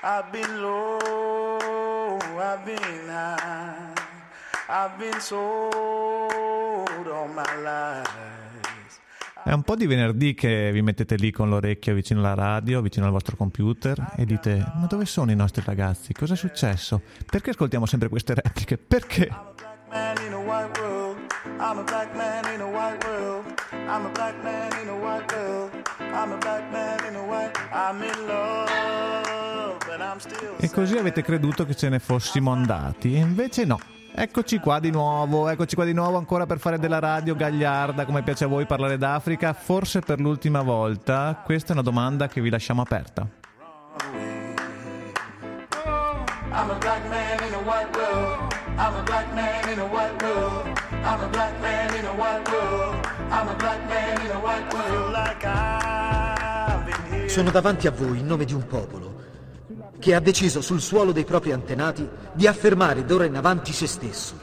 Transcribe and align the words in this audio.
I've 0.00 0.30
been 0.30 0.60
low, 0.60 2.18
I've 2.38 2.64
been 2.64 3.08
high, 3.08 3.92
I've 4.68 4.96
been 4.96 5.20
sold 5.20 5.72
all 7.08 7.26
my 7.26 7.42
life. 7.62 8.36
È 9.42 9.52
un 9.52 9.62
po' 9.62 9.74
di 9.74 9.86
venerdì 9.86 10.34
che 10.34 10.70
vi 10.72 10.82
mettete 10.82 11.16
lì 11.16 11.32
con 11.32 11.48
l'orecchio 11.48 11.94
vicino 11.94 12.20
alla 12.20 12.34
radio, 12.34 12.80
vicino 12.80 13.06
al 13.06 13.12
vostro 13.12 13.34
computer 13.34 14.12
e 14.16 14.24
dite 14.24 14.64
ma 14.74 14.86
dove 14.86 15.04
sono 15.04 15.32
i 15.32 15.36
nostri 15.36 15.62
ragazzi? 15.66 16.12
Cosa 16.12 16.34
è 16.34 16.36
successo? 16.36 17.02
Perché 17.28 17.50
ascoltiamo 17.50 17.84
sempre 17.84 18.08
queste 18.08 18.34
repliche? 18.34 18.78
Perché? 18.78 19.28
man 19.90 20.16
in 20.22 20.32
a 20.32 20.40
white 20.40 20.78
world. 20.78 21.18
I'm 27.70 27.98
E 30.58 30.70
così 30.70 30.96
avete 30.96 31.22
creduto 31.22 31.66
che 31.66 31.74
ce 31.74 31.88
ne 31.88 31.98
fossimo 31.98 32.52
andati 32.52 33.14
e 33.14 33.18
invece 33.18 33.64
no. 33.64 33.78
Eccoci 34.14 34.58
qua 34.58 34.80
di 34.80 34.90
nuovo, 34.90 35.48
eccoci 35.48 35.74
qua 35.74 35.84
di 35.84 35.92
nuovo 35.92 36.16
ancora 36.18 36.46
per 36.46 36.58
fare 36.58 36.78
della 36.78 36.98
radio 36.98 37.34
gagliarda, 37.34 38.04
come 38.04 38.22
piace 38.22 38.44
a 38.44 38.46
voi 38.48 38.66
parlare 38.66 38.98
d'Africa, 38.98 39.52
forse 39.52 40.00
per 40.00 40.18
l'ultima 40.18 40.62
volta. 40.62 41.40
Questa 41.44 41.70
è 41.70 41.72
una 41.72 41.82
domanda 41.82 42.26
che 42.28 42.40
vi 42.40 42.50
lasciamo 42.50 42.82
aperta. 42.82 43.26
I'm 46.50 46.70
a 46.70 46.78
black 46.78 47.08
man 47.08 47.46
in 47.46 47.54
a 47.54 47.58
white 47.58 47.96
world. 47.96 48.52
I'm 48.76 48.94
a 48.96 49.02
black 49.02 49.32
man 49.34 49.68
in 49.70 49.78
a 49.78 49.84
white 49.84 50.24
world. 50.24 50.66
I'm 51.04 51.20
a 51.22 51.28
black 51.28 51.60
man 51.60 51.94
in 51.94 52.04
a 52.06 52.12
white 52.12 52.50
world. 52.50 53.06
I'm 53.30 53.48
a 53.48 53.54
black 53.54 53.86
man 53.88 54.20
in 54.24 54.30
a 54.30 54.38
white 54.38 54.74
world. 54.74 54.88
Sono 57.28 57.50
davanti 57.50 57.86
a 57.86 57.90
voi 57.90 58.18
in 58.18 58.26
nome 58.26 58.44
di 58.44 58.54
un 58.54 58.66
popolo 58.66 59.07
che 59.98 60.14
ha 60.14 60.20
deciso 60.20 60.60
sul 60.60 60.80
suolo 60.80 61.12
dei 61.12 61.24
propri 61.24 61.52
antenati 61.52 62.06
di 62.32 62.46
affermare 62.46 63.04
d'ora 63.04 63.24
in 63.24 63.36
avanti 63.36 63.72
se 63.72 63.86
stesso 63.86 64.38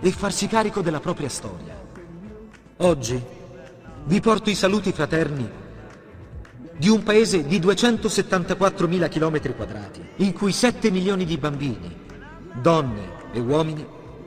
e 0.00 0.10
farsi 0.10 0.46
carico 0.46 0.80
della 0.80 1.00
propria 1.00 1.28
storia. 1.28 1.74
Oggi 2.78 3.20
vi 4.04 4.20
porto 4.20 4.50
i 4.50 4.54
saluti 4.54 4.92
fraterni 4.92 5.50
di 6.76 6.88
un 6.88 7.02
paese 7.02 7.46
di 7.46 7.58
274.000 7.58 9.08
km 9.08 9.54
quadrati, 9.54 10.06
in 10.16 10.32
cui 10.32 10.52
7 10.52 10.90
milioni 10.90 11.24
di 11.24 11.38
bambini, 11.38 11.94
donne 12.60 13.14
e 13.32 13.40
uomini 13.40 13.86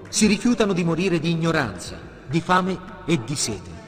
si 0.09 0.25
rifiutano 0.25 0.73
di 0.73 0.83
morire 0.83 1.19
di 1.19 1.29
ignoranza, 1.29 1.97
di 2.27 2.41
fame 2.41 2.77
e 3.05 3.23
di 3.23 3.35
sete. 3.35 3.78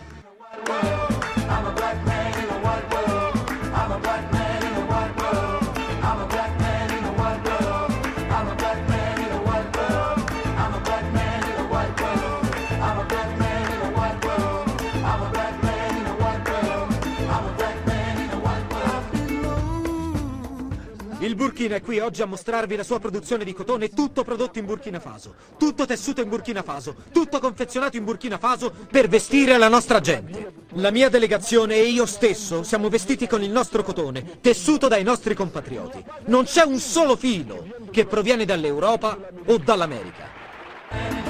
Burkina 21.62 21.76
è 21.76 21.82
qui 21.86 22.00
oggi 22.00 22.24
a 22.24 22.26
mostrarvi 22.26 22.76
la 22.76 22.84
sua 22.84 23.00
produzione 23.00 23.44
di 23.44 23.54
cotone, 23.54 23.90
tutto 23.90 24.24
prodotto 24.24 24.58
in 24.58 24.66
Burkina 24.66 25.00
Faso, 25.00 25.36
tutto 25.60 25.86
tessuto 25.86 26.20
in 26.20 26.28
Burkina 26.28 26.64
Faso, 26.64 26.96
tutto 27.12 27.40
confezionato 27.40 27.98
in 27.98 28.04
Burkina 28.04 28.40
Faso 28.40 28.74
per 28.90 29.08
vestire 29.08 29.60
la 29.60 29.68
nostra 29.68 30.00
gente. 30.00 30.54
La 30.76 30.90
mia 30.90 31.10
delegazione 31.10 31.76
e 31.76 31.84
io 31.84 32.08
stesso 32.08 32.64
siamo 32.64 32.90
vestiti 32.90 33.28
con 33.28 33.44
il 33.44 33.52
nostro 33.52 33.84
cotone, 33.84 34.40
tessuto 34.42 34.88
dai 34.88 35.04
nostri 35.04 35.36
compatrioti. 35.36 36.04
Non 36.26 36.46
c'è 36.46 36.64
un 36.64 36.80
solo 36.80 37.16
filo 37.16 37.64
che 37.92 38.06
proviene 38.06 38.44
dall'Europa 38.44 39.16
o 39.46 39.58
dall'America. 39.60 41.21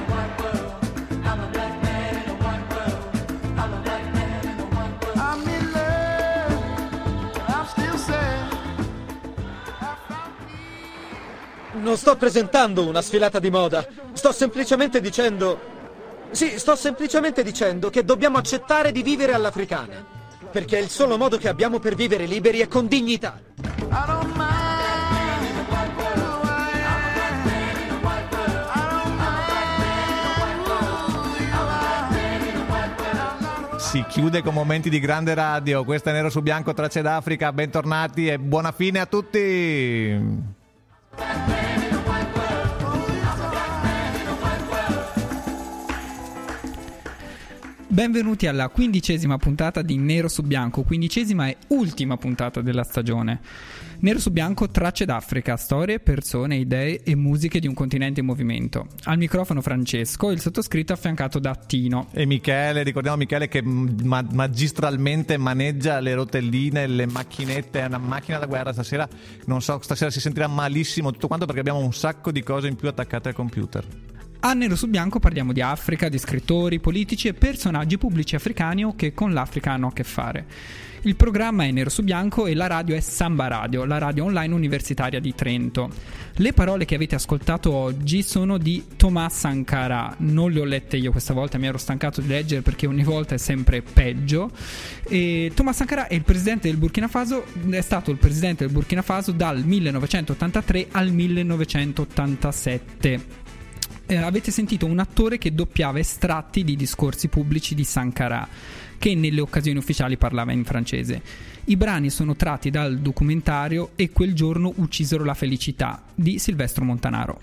Non 11.82 11.98
sto 11.98 12.16
presentando 12.16 12.88
una 12.88 13.02
sfilata 13.02 13.40
di 13.40 13.50
moda, 13.50 13.86
sto 14.14 14.32
semplicemente 14.32 15.02
dicendo... 15.02 15.60
Sì, 16.30 16.60
sto 16.60 16.76
semplicemente 16.76 17.42
dicendo 17.44 17.90
che 17.90 18.06
dobbiamo 18.06 18.38
accettare 18.38 18.92
di 18.92 19.02
vivere 19.02 19.34
all'africana, 19.34 20.06
perché 20.52 20.78
è 20.78 20.82
il 20.82 20.90
solo 20.90 21.18
modo 21.18 21.38
che 21.38 21.50
abbiamo 21.50 21.80
per 21.80 21.96
vivere 21.96 22.26
liberi 22.28 22.62
e 22.62 22.68
con 22.68 22.88
dignità. 22.88 23.40
Si 33.78 34.06
chiude 34.08 34.44
con 34.44 34.54
momenti 34.54 34.90
di 34.90 35.00
grande 35.00 35.34
radio, 35.34 35.84
questa 35.84 36.12
è 36.12 36.14
Nero 36.14 36.30
su 36.30 36.42
Bianco, 36.42 36.74
Tracce 36.74 37.02
d'Africa, 37.02 37.52
bentornati 37.52 38.28
e 38.28 38.38
buona 38.38 38.72
fine 38.72 39.00
a 39.00 39.06
tutti! 39.08 40.60
Benvenuti 47.92 48.48
alla 48.48 48.70
quindicesima 48.70 49.36
puntata 49.36 49.82
di 49.82 49.98
Nero 49.98 50.30
su 50.30 50.44
Bianco, 50.44 50.84
quindicesima 50.84 51.50
e 51.50 51.58
ultima 51.68 52.16
puntata 52.16 52.62
della 52.62 52.86
stagione. 52.86 53.42
Nero 54.00 54.18
su 54.18 54.32
Bianco, 54.32 54.70
tracce 54.70 55.04
d'Africa, 55.04 55.58
storie, 55.58 56.00
persone, 56.00 56.56
idee 56.56 57.04
e 57.04 57.16
musiche 57.16 57.60
di 57.60 57.68
un 57.68 57.74
continente 57.74 58.22
in 58.22 58.28
movimento. 58.28 58.88
Al 59.04 59.18
microfono 59.18 59.60
Francesco, 59.60 60.32
il 60.32 60.40
sottoscritto 60.40 60.94
affiancato 60.94 61.38
da 61.38 61.54
Tino. 61.54 62.08
E 62.14 62.26
Michele, 62.26 62.84
ricordiamo 62.84 63.18
Michele 63.18 63.50
che 63.50 63.62
ma- 63.62 64.26
magistralmente 64.32 65.36
maneggia 65.36 66.00
le 66.00 66.14
rotelline, 66.14 66.88
le 66.88 67.08
macchinette, 67.08 67.82
è 67.82 67.86
una 67.88 67.98
macchina 67.98 68.38
da 68.38 68.46
guerra 68.46 68.72
stasera, 68.72 69.06
non 69.48 69.62
so, 69.62 69.82
stasera 69.82 70.10
si 70.10 70.22
sentirà 70.22 70.48
malissimo 70.48 71.12
tutto 71.12 71.28
quanto 71.28 71.46
perché 71.46 71.60
abbiamo 71.60 71.80
un 71.80 71.92
sacco 71.92 72.32
di 72.32 72.42
cose 72.42 72.70
in 72.70 72.78
più 72.78 72.88
attaccate 72.88 73.28
al 73.28 73.36
computer. 73.36 73.86
A 74.44 74.54
Nero 74.54 74.76
su 74.76 74.88
Bianco 74.88 75.20
parliamo 75.20 75.54
di 75.54 75.62
Africa, 75.62 76.10
di 76.10 76.18
scrittori, 76.18 76.80
politici 76.80 77.28
e 77.28 77.36
personaggi 77.36 78.00
pubblici 78.00 78.36
africani 78.36 78.84
o 78.84 78.96
che 78.96 79.14
con 79.14 79.34
l'Africa 79.34 79.74
hanno 79.74 79.90
a 79.90 79.94
che 79.94 80.04
fare. 80.04 80.46
Il 81.04 81.16
programma 81.16 81.66
è 81.66 81.72
Nero 81.72 81.92
su 81.92 82.02
Bianco 82.02 82.48
e 82.48 82.56
la 82.56 82.66
radio 82.66 82.96
è 82.96 83.02
Samba 83.02 83.48
Radio, 83.48 83.86
la 83.86 84.00
radio 84.00 84.24
online 84.24 84.52
universitaria 84.52 85.20
di 85.20 85.36
Trento. 85.36 85.92
Le 86.38 86.54
parole 86.54 86.86
che 86.86 86.96
avete 86.96 87.14
ascoltato 87.14 87.72
oggi 87.72 88.24
sono 88.24 88.58
di 88.58 88.84
Thomas 88.98 89.38
Sankara. 89.38 90.16
Non 90.20 90.52
le 90.52 90.60
ho 90.60 90.64
lette 90.64 90.98
io 90.98 91.12
questa 91.12 91.36
volta, 91.36 91.60
mi 91.60 91.68
ero 91.68 91.78
stancato 91.78 92.20
di 92.20 92.28
leggere 92.28 92.64
perché 92.64 92.88
ogni 92.88 93.04
volta 93.04 93.36
è 93.36 93.38
sempre 93.38 93.84
peggio. 93.84 94.50
E 95.04 95.52
Thomas 95.54 95.76
Sankara 95.76 96.08
è 96.08 96.16
il 96.16 96.24
presidente 96.24 96.68
del 96.68 96.78
Burkina 96.78 97.08
Faso, 97.08 97.46
è 97.70 97.82
stato 97.82 98.10
il 98.10 98.18
presidente 98.18 98.66
del 98.66 98.74
Burkina 98.74 99.04
Faso 99.04 99.32
dal 99.32 99.64
1983 99.64 100.88
al 100.92 101.12
1987 101.12 103.41
eh, 104.12 104.18
avete 104.18 104.52
sentito 104.52 104.86
un 104.86 105.00
attore 105.00 105.38
che 105.38 105.54
doppiava 105.54 105.98
estratti 105.98 106.66
di 106.66 106.76
discorsi 106.76 107.30
pubblici 107.30 107.74
di 107.74 107.86
Sankara, 107.86 108.46
che 108.98 109.16
nelle 109.16 109.40
occasioni 109.40 109.78
ufficiali 109.78 110.18
parlava 110.18 110.52
in 110.52 110.66
francese. 110.66 111.22
I 111.66 111.78
brani 111.78 112.10
sono 112.10 112.36
tratti 112.36 112.70
dal 112.70 112.98
documentario 112.98 113.92
E 113.96 114.10
quel 114.10 114.34
giorno 114.34 114.74
uccisero 114.76 115.24
la 115.24 115.34
felicità 115.34 116.02
di 116.14 116.40
Silvestro 116.40 116.84
Montanaro. 116.84 117.40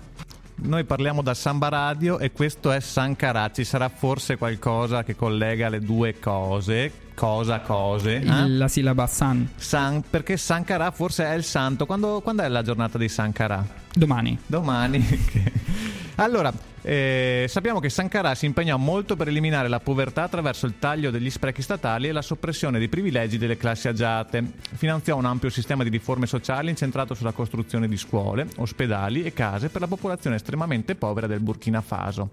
Noi 0.56 0.84
parliamo 0.84 1.22
da 1.22 1.34
Samba 1.34 1.68
Radio 1.68 2.18
e 2.18 2.32
questo 2.32 2.72
è 2.72 2.80
Sankara, 2.80 3.50
ci 3.52 3.62
sarà 3.64 3.88
forse 3.88 4.36
qualcosa 4.36 5.04
che 5.04 5.14
collega 5.14 5.68
le 5.68 5.78
due 5.78 6.18
cose, 6.18 6.90
cosa, 7.14 7.60
cose? 7.60 8.16
eh? 8.16 8.48
La 8.48 8.66
sillaba 8.66 9.06
San, 9.06 9.48
San, 9.54 10.02
perché 10.10 10.36
Sankara 10.36 10.90
forse 10.90 11.24
è 11.24 11.34
il 11.34 11.44
santo, 11.44 11.86
quando, 11.86 12.20
quando 12.20 12.42
è 12.42 12.48
la 12.48 12.62
giornata 12.62 12.98
di 12.98 13.08
Sankara? 13.08 13.64
domani. 13.94 14.38
Domani. 14.46 15.06
allora, 16.20 16.52
eh, 16.82 17.46
sappiamo 17.48 17.80
che 17.80 17.88
Sankara 17.88 18.34
si 18.34 18.46
impegnò 18.46 18.76
molto 18.76 19.14
per 19.14 19.28
eliminare 19.28 19.68
la 19.68 19.78
povertà 19.78 20.24
attraverso 20.24 20.66
il 20.66 20.78
taglio 20.78 21.10
degli 21.10 21.30
sprechi 21.30 21.62
statali 21.62 22.08
e 22.08 22.12
la 22.12 22.22
soppressione 22.22 22.78
dei 22.78 22.88
privilegi 22.88 23.38
delle 23.38 23.56
classi 23.56 23.86
agiate. 23.86 24.44
Finanziò 24.74 25.16
un 25.16 25.26
ampio 25.26 25.48
sistema 25.48 25.84
di 25.84 25.90
riforme 25.90 26.26
sociali 26.26 26.70
incentrato 26.70 27.14
sulla 27.14 27.32
costruzione 27.32 27.86
di 27.86 27.96
scuole, 27.96 28.48
ospedali 28.56 29.22
e 29.22 29.32
case 29.32 29.68
per 29.68 29.80
la 29.80 29.86
popolazione 29.86 30.36
estremamente 30.36 30.96
povera 30.96 31.28
del 31.28 31.40
Burkina 31.40 31.80
Faso. 31.80 32.30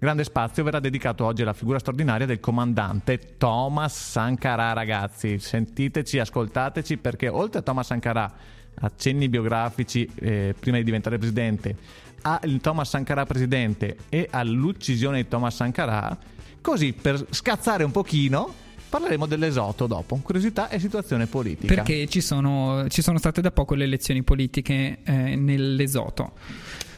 Grande 0.00 0.24
spazio 0.24 0.64
verrà 0.64 0.80
dedicato 0.80 1.24
oggi 1.24 1.42
alla 1.42 1.52
figura 1.52 1.78
straordinaria 1.78 2.26
del 2.26 2.40
comandante 2.40 3.36
Thomas 3.36 4.10
Sankara, 4.10 4.72
ragazzi. 4.72 5.38
Sentiteci, 5.38 6.18
ascoltateci, 6.18 6.98
perché 6.98 7.28
oltre 7.28 7.60
a 7.60 7.62
Thomas 7.62 7.86
Sankara, 7.86 8.32
accenni 8.80 9.28
biografici 9.28 10.08
eh, 10.14 10.54
prima 10.58 10.76
di 10.76 10.84
diventare 10.84 11.18
presidente, 11.18 11.76
al 12.22 12.58
Thomas 12.60 12.88
Sankara 12.88 13.24
presidente 13.26 13.96
e 14.08 14.28
all'uccisione 14.30 15.22
di 15.22 15.28
Thomas 15.28 15.54
Sankara, 15.54 16.16
così 16.60 16.92
per 16.92 17.26
scazzare 17.30 17.84
un 17.84 17.90
pochino 17.90 18.66
Parleremo 18.88 19.26
dell'esoto 19.26 19.86
dopo, 19.86 20.18
curiosità 20.22 20.70
e 20.70 20.78
situazione 20.78 21.26
politica. 21.26 21.74
Perché 21.74 22.06
ci 22.08 22.22
sono, 22.22 22.86
ci 22.88 23.02
sono 23.02 23.18
state 23.18 23.42
da 23.42 23.50
poco 23.50 23.74
le 23.74 23.84
elezioni 23.84 24.22
politiche 24.22 25.00
eh, 25.04 25.36
nell'esoto. 25.36 26.32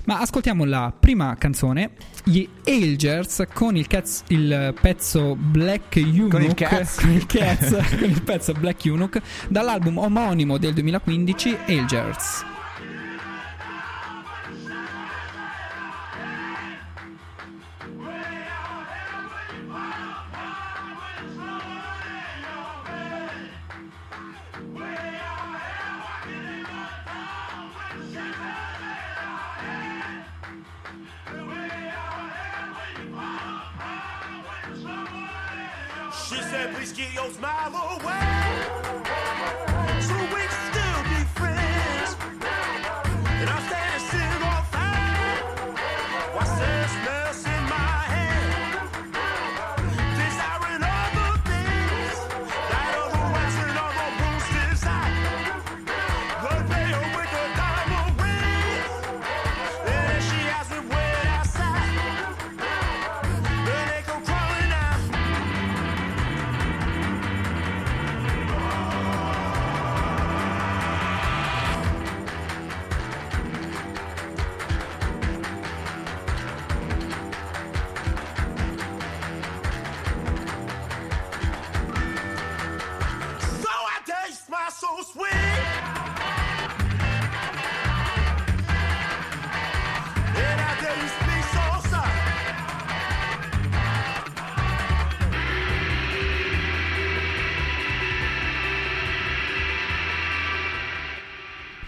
Ma 0.04 0.20
ascoltiamo 0.20 0.64
la 0.64 0.92
prima 0.98 1.34
canzone, 1.36 1.90
gli 2.24 2.48
Ailgers 2.64 3.44
con 3.52 3.76
il, 3.76 3.86
caz- 3.86 4.22
il 4.28 4.72
pezzo 4.80 5.36
Black 5.36 5.96
Eunuch. 5.96 6.30
Con 6.30 6.42
il 6.42 6.54
caz. 6.54 6.98
con 7.02 7.10
il 7.10 7.26
caz, 7.26 7.70
con 7.98 8.08
il 8.08 8.22
pezzo 8.22 8.52
Black 8.52 8.84
Eunuch, 8.86 9.20
dall'album 9.48 9.98
omonimo 9.98 10.58
del 10.58 10.72
2015, 10.74 11.56
Ailgers. 11.66 12.49
She 36.12 36.42
said, 36.42 36.74
please 36.74 36.92
get 36.92 37.14
your 37.14 37.30
smile 37.30 37.70
away. 37.70 39.00
So 40.00 40.14
we 40.34 40.42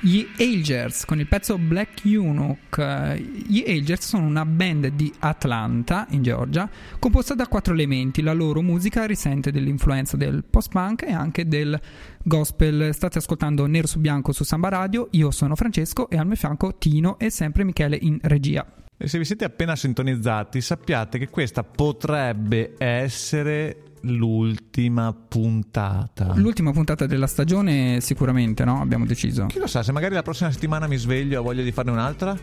Gli 0.05 0.27
Ailgers 0.37 1.05
con 1.05 1.21
il 1.21 1.29
pezzo 1.29 1.59
Black 1.59 1.92
Eunuch. 2.05 3.17
Gli 3.47 3.63
Ailgers 3.67 4.07
sono 4.07 4.27
una 4.27 4.45
band 4.45 4.89
di 4.89 5.13
Atlanta, 5.21 6.07
in 6.11 6.23
Georgia, 6.23 6.69
composta 6.99 7.35
da 7.35 7.47
quattro 7.47 7.75
elementi. 7.75 8.23
La 8.23 8.33
loro 8.33 8.63
musica 8.63 9.05
risente 9.07 9.51
dell'influenza 9.51 10.17
del 10.17 10.45
post-punk 10.45 11.03
e 11.03 11.13
anche 11.13 11.47
del 11.47 11.79
gospel. 12.23 12.95
State 12.95 13.19
ascoltando 13.19 13.67
Nero 13.67 13.87
su 13.87 13.99
Bianco 13.99 14.33
su 14.33 14.45
Samba 14.45 14.69
Radio. 14.69 15.09
Io 15.13 15.31
sono 15.31 15.57
Francesco 15.57 16.09
e 16.09 16.17
al 16.17 16.27
mio 16.27 16.37
fianco 16.37 16.77
Tino 16.79 17.19
e 17.19 17.31
sempre 17.31 17.65
Michele 17.65 17.99
in 18.01 18.19
regia. 18.23 18.67
E 18.97 19.09
se 19.09 19.19
vi 19.19 19.25
siete 19.25 19.45
appena 19.45 19.75
sintonizzati, 19.75 20.61
sappiate 20.61 21.19
che 21.19 21.29
questa 21.29 21.65
potrebbe 21.65 22.75
essere 22.79 23.82
l'ultima 24.03 25.13
puntata. 25.13 26.33
L'ultima 26.35 26.73
puntata 26.73 27.07
della 27.07 27.27
stagione, 27.27 28.01
sicuramente, 28.01 28.65
no? 28.65 28.81
Abbiamo 28.81 29.07
deciso. 29.07 29.47
Chi 29.47 29.59
lo 29.59 29.67
sa, 29.67 29.83
se 29.83 29.93
magari 29.93 30.15
la 30.15 30.23
prossima 30.23 30.51
settimana 30.51 30.87
mi 30.87 30.97
sveglio 30.97 31.35
e 31.35 31.37
ho 31.37 31.43
voglia 31.43 31.63
di 31.63 31.73
farne 31.73 31.91
un'altra? 31.91 32.37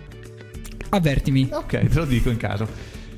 Avvertimi. 0.90 1.50
Ok, 1.52 1.88
te 1.88 2.00
lo 2.00 2.06
dico 2.06 2.30
in 2.30 2.38
caso. 2.38 2.68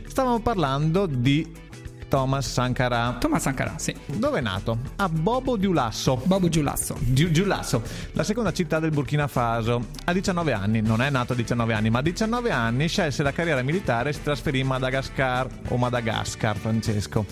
Stavamo 0.05 0.41
parlando 0.41 1.05
di 1.05 1.69
Thomas 2.11 2.51
Sankara. 2.51 3.15
Thomas 3.17 3.41
Sankara, 3.41 3.75
sì. 3.77 3.95
Dove 4.05 4.39
è 4.39 4.41
nato? 4.41 4.79
A 4.97 5.07
Bobo 5.07 5.55
Dioulasso. 5.55 6.21
Bobo 6.25 6.49
Giulasso. 6.49 6.97
Giu- 6.99 7.31
Giulasso, 7.31 7.81
la 8.11 8.23
seconda 8.23 8.51
città 8.51 8.79
del 8.79 8.89
Burkina 8.91 9.27
Faso. 9.27 9.87
A 10.03 10.11
19 10.11 10.51
anni, 10.51 10.81
non 10.81 11.01
è 11.01 11.09
nato 11.09 11.31
a 11.31 11.35
19 11.37 11.73
anni, 11.73 11.89
ma 11.89 11.99
a 11.99 12.01
19 12.01 12.51
anni 12.51 12.89
scelse 12.89 13.23
la 13.23 13.31
carriera 13.31 13.61
militare 13.61 14.09
e 14.09 14.13
si 14.13 14.21
trasferì 14.23 14.59
in 14.59 14.67
Madagascar 14.67 15.47
o 15.69 15.77
Madagascar, 15.77 16.57
Francesco, 16.57 17.25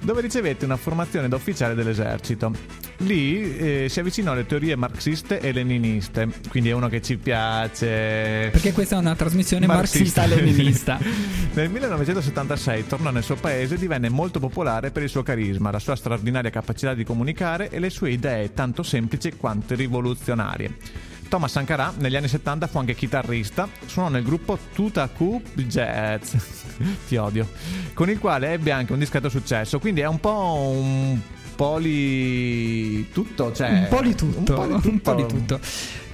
dove 0.00 0.20
ricevette 0.20 0.64
una 0.64 0.76
formazione 0.76 1.28
da 1.28 1.36
ufficiale 1.36 1.74
dell'esercito. 1.74 2.52
Lì 2.98 3.56
eh, 3.56 3.86
si 3.88 4.00
avvicinò 4.00 4.32
alle 4.32 4.44
teorie 4.44 4.76
marxiste 4.76 5.40
e 5.40 5.52
leniniste, 5.52 6.28
quindi 6.48 6.68
è 6.68 6.72
uno 6.72 6.88
che 6.88 7.00
ci 7.00 7.16
piace. 7.16 8.50
Perché 8.52 8.72
questa 8.72 8.96
è 8.96 8.98
una 8.98 9.14
trasmissione 9.14 9.66
marxista-leninista. 9.66 10.98
Nel 11.54 11.70
1976 11.70 12.86
tornò 12.86 13.10
nel 13.10 13.22
suo 13.22 13.36
paese 13.36 13.74
e 13.74 13.78
divenne 13.78 14.08
molto 14.08 14.38
popolare 14.38 14.90
per 14.90 15.02
il 15.02 15.08
suo 15.08 15.22
carisma, 15.22 15.70
la 15.70 15.78
sua 15.78 15.96
straordinaria 15.96 16.50
capacità 16.50 16.94
di 16.94 17.04
comunicare 17.04 17.70
e 17.70 17.78
le 17.78 17.90
sue 17.90 18.10
idee 18.10 18.52
tanto 18.52 18.82
semplici 18.82 19.32
quanto 19.36 19.74
rivoluzionarie. 19.74 21.09
Thomas 21.30 21.52
Sankara 21.52 21.94
negli 21.96 22.16
anni 22.16 22.26
70 22.26 22.66
fu 22.66 22.78
anche 22.78 22.96
chitarrista, 22.96 23.68
suonò 23.86 24.08
nel 24.08 24.24
gruppo 24.24 24.58
Tutaku 24.74 25.40
Jazz, 25.54 26.34
ti 27.06 27.14
odio, 27.14 27.48
con 27.94 28.10
il 28.10 28.18
quale 28.18 28.52
ebbe 28.52 28.72
anche 28.72 28.92
un 28.92 28.98
discreto 28.98 29.28
successo, 29.28 29.78
quindi 29.78 30.00
è 30.00 30.08
un 30.08 30.18
po' 30.18 30.72
un 30.74 31.20
poli 31.54 33.08
tutto, 33.12 33.52
cioè 33.52 33.68
un 33.70 33.86
po' 33.88 34.02
di 34.02 34.14
tutto. 34.16 34.60
un 34.60 34.66
po' 34.66 34.66
di 34.66 34.74
tutto. 34.82 34.88
un 34.90 35.00
po' 35.00 35.14
di 35.14 35.26
tutto. 35.26 35.60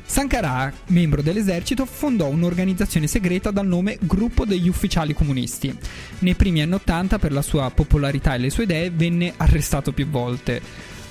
Sankara, 0.05 0.71
membro 0.89 1.23
dell'esercito, 1.23 1.87
fondò 1.87 2.29
un'organizzazione 2.29 3.07
segreta 3.07 3.51
dal 3.51 3.67
nome 3.67 3.97
Gruppo 4.03 4.45
degli 4.45 4.69
Ufficiali 4.69 5.15
Comunisti. 5.15 5.77
Nei 6.21 6.35
primi 6.35 6.61
anni 6.61 6.75
Ottanta, 6.75 7.19
per 7.19 7.33
la 7.33 7.43
sua 7.43 7.71
popolarità 7.71 8.35
e 8.35 8.39
le 8.39 8.51
sue 8.51 8.65
idee, 8.65 8.91
venne 8.91 9.33
arrestato 9.37 9.93
più 9.93 10.07
volte. 10.09 10.61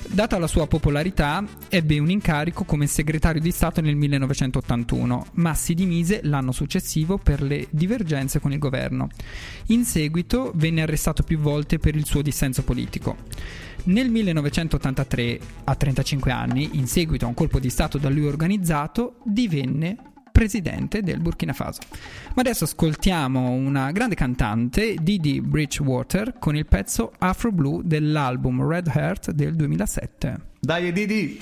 Data 0.07 0.37
la 0.37 0.47
sua 0.47 0.67
popolarità, 0.67 1.43
ebbe 1.67 1.99
un 1.99 2.09
incarico 2.09 2.63
come 2.63 2.87
segretario 2.87 3.41
di 3.41 3.51
Stato 3.51 3.81
nel 3.81 3.95
1981, 3.95 5.25
ma 5.33 5.53
si 5.53 5.73
dimise 5.73 6.21
l'anno 6.23 6.51
successivo 6.51 7.17
per 7.17 7.41
le 7.41 7.67
divergenze 7.69 8.39
con 8.39 8.53
il 8.53 8.59
governo. 8.59 9.09
In 9.67 9.83
seguito 9.83 10.51
venne 10.55 10.83
arrestato 10.83 11.23
più 11.23 11.39
volte 11.39 11.79
per 11.79 11.95
il 11.95 12.05
suo 12.05 12.21
dissenso 12.21 12.63
politico. 12.63 13.17
Nel 13.85 14.09
1983, 14.09 15.39
a 15.65 15.75
35 15.75 16.31
anni, 16.31 16.69
in 16.73 16.87
seguito 16.87 17.25
a 17.25 17.27
un 17.27 17.33
colpo 17.33 17.59
di 17.59 17.69
Stato 17.69 17.97
da 17.97 18.09
lui 18.09 18.25
organizzato, 18.25 19.17
divenne 19.25 20.13
presidente 20.35 21.01
del 21.01 21.21
Burkina 21.21 21.53
Faso. 21.53 21.79
Ma 22.33 22.41
adesso 22.41 22.65
ascoltiamo 22.65 23.51
una 23.51 23.91
grande 23.91 24.15
cantante, 24.15 24.95
Didi 25.01 25.39
Bridgewater, 25.39 26.35
con 26.39 26.57
il 26.57 26.65
pezzo 26.65 27.13
Afro 27.19 27.53
Blue 27.53 27.81
dell'album 27.85 28.67
Red 28.67 28.91
Heart 28.93 29.31
del 29.31 29.55
2007. 29.55 30.39
Dai 30.59 30.91
Didi! 30.91 31.39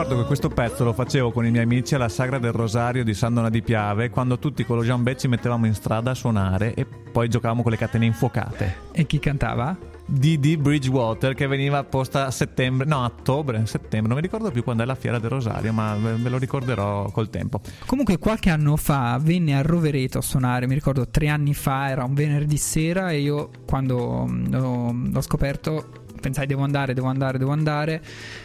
Ricordo 0.00 0.22
che 0.22 0.28
questo 0.28 0.48
pezzo 0.48 0.82
lo 0.82 0.94
facevo 0.94 1.30
con 1.30 1.44
i 1.44 1.50
miei 1.50 1.64
amici 1.64 1.94
alla 1.94 2.08
Sagra 2.08 2.38
del 2.38 2.52
Rosario 2.52 3.04
di 3.04 3.12
San 3.12 3.34
Dona 3.34 3.50
di 3.50 3.60
Piave, 3.60 4.08
quando 4.08 4.38
tutti 4.38 4.64
con 4.64 4.78
lo 4.78 4.82
Giambè 4.82 5.14
ci 5.14 5.28
mettevamo 5.28 5.66
in 5.66 5.74
strada 5.74 6.12
a 6.12 6.14
suonare 6.14 6.72
e 6.72 6.86
poi 6.86 7.28
giocavamo 7.28 7.60
con 7.60 7.70
le 7.70 7.76
catene 7.76 8.06
infuocate. 8.06 8.76
E 8.92 9.04
chi 9.04 9.18
cantava? 9.18 9.76
DD 10.06 10.56
Bridgewater 10.56 11.34
che 11.34 11.46
veniva 11.46 11.84
posta 11.84 12.24
a 12.24 12.30
settembre, 12.30 12.86
no, 12.86 13.02
a 13.02 13.04
ottobre, 13.04 13.66
settembre, 13.66 14.08
non 14.08 14.16
mi 14.16 14.22
ricordo 14.22 14.50
più 14.50 14.64
quando 14.64 14.84
è 14.84 14.86
la 14.86 14.94
fiera 14.94 15.18
del 15.18 15.28
Rosario, 15.28 15.70
ma 15.74 15.94
ve 15.94 16.30
lo 16.30 16.38
ricorderò 16.38 17.10
col 17.10 17.28
tempo. 17.28 17.60
Comunque 17.84 18.18
qualche 18.18 18.48
anno 18.48 18.76
fa 18.76 19.18
venne 19.20 19.54
a 19.54 19.60
Rovereto 19.60 20.16
a 20.16 20.22
suonare, 20.22 20.66
mi 20.66 20.74
ricordo 20.74 21.08
tre 21.08 21.28
anni 21.28 21.52
fa, 21.52 21.90
era 21.90 22.04
un 22.04 22.14
venerdì 22.14 22.56
sera 22.56 23.10
e 23.10 23.20
io 23.20 23.50
quando 23.66 24.26
mm, 24.26 25.12
l'ho 25.12 25.20
scoperto 25.20 25.99
pensai 26.20 26.46
devo 26.46 26.62
andare, 26.62 26.94
devo 26.94 27.08
andare, 27.08 27.38
devo 27.38 27.52
andare. 27.52 28.02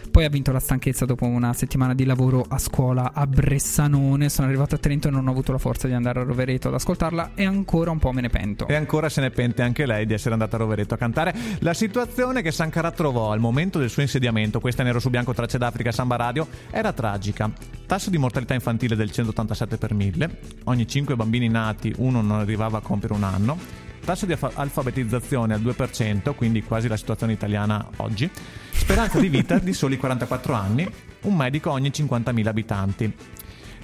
Poi 0.10 0.24
ha 0.24 0.30
vinto 0.30 0.52
la 0.52 0.60
stanchezza 0.60 1.06
dopo 1.06 1.26
una 1.26 1.54
settimana 1.54 1.94
di 1.94 2.06
lavoro 2.06 2.46
a 2.48 2.58
scuola 2.58 3.12
a 3.14 3.28
Bressanone. 3.28 4.30
Sono 4.30 4.48
arrivato 4.48 4.76
a 4.76 4.78
Trento 4.78 5.10
e 5.10 5.12
non 5.12 5.28
ho 5.28 5.32
avuto 5.32 5.52
la 5.52 5.58
forza 5.58 5.88
di 5.88 5.94
andare 5.94 6.22
a 6.22 6.24
Rovereto 6.24 6.70
ad 6.70 6.76
ascoltarla 6.76 7.32
e 7.36 7.46
ancora 7.46 7.92
un 7.92 8.00
po' 8.00 8.12
me 8.14 8.22
ne 8.22 8.30
pento. 8.30 8.68
E 8.68 8.76
ancora 8.76 9.10
se 9.10 9.22
ne 9.22 9.30
pente 9.30 9.62
anche 9.62 9.86
lei 9.86 10.06
di 10.06 10.14
essere 10.14 10.34
andata 10.34 10.56
a 10.56 10.60
Rovereto 10.60 10.94
a 10.94 10.98
cantare. 10.98 11.36
La 11.60 11.74
situazione 11.74 12.42
che 12.42 12.52
Sankara 12.52 12.92
trovò 12.92 13.32
al 13.32 13.40
momento 13.40 13.78
del 13.78 13.90
suo 13.90 14.02
insediamento, 14.02 14.60
questa 14.60 14.84
nero 14.84 15.00
su 15.00 15.10
bianco 15.10 15.34
tracce 15.34 15.58
d'Africa 15.58 15.92
Samba 15.92 16.16
Radio, 16.16 16.48
era 16.72 16.94
tragica. 16.94 17.52
Tasso 17.86 18.10
di 18.10 18.18
mortalità 18.18 18.54
infantile 18.54 18.96
del 18.96 19.12
187 19.12 19.78
per 19.78 19.94
1000, 19.94 20.40
ogni 20.66 20.88
5 20.88 21.16
bambini 21.16 21.50
nati 21.50 21.94
uno 21.98 22.22
non 22.22 22.40
arrivava 22.40 22.78
a 22.78 22.82
compiere 22.82 23.14
un 23.14 23.24
anno. 23.24 23.85
Tasso 24.06 24.28
di 24.28 24.34
alfa- 24.34 24.52
alfabetizzazione 24.54 25.56
al 25.56 25.62
2%, 25.62 26.36
quindi 26.36 26.62
quasi 26.62 26.88
la 26.88 26.96
situazione 26.96 27.34
italiana 27.34 27.84
oggi. 27.98 28.30
Speranza 28.72 29.20
di 29.20 29.30
vita 29.30 29.58
di 29.58 29.74
soli 29.74 29.98
44 29.98 30.54
anni, 30.54 30.88
un 31.22 31.36
medico 31.36 31.72
ogni 31.72 31.90
50.000 31.90 32.48
abitanti. 32.48 33.16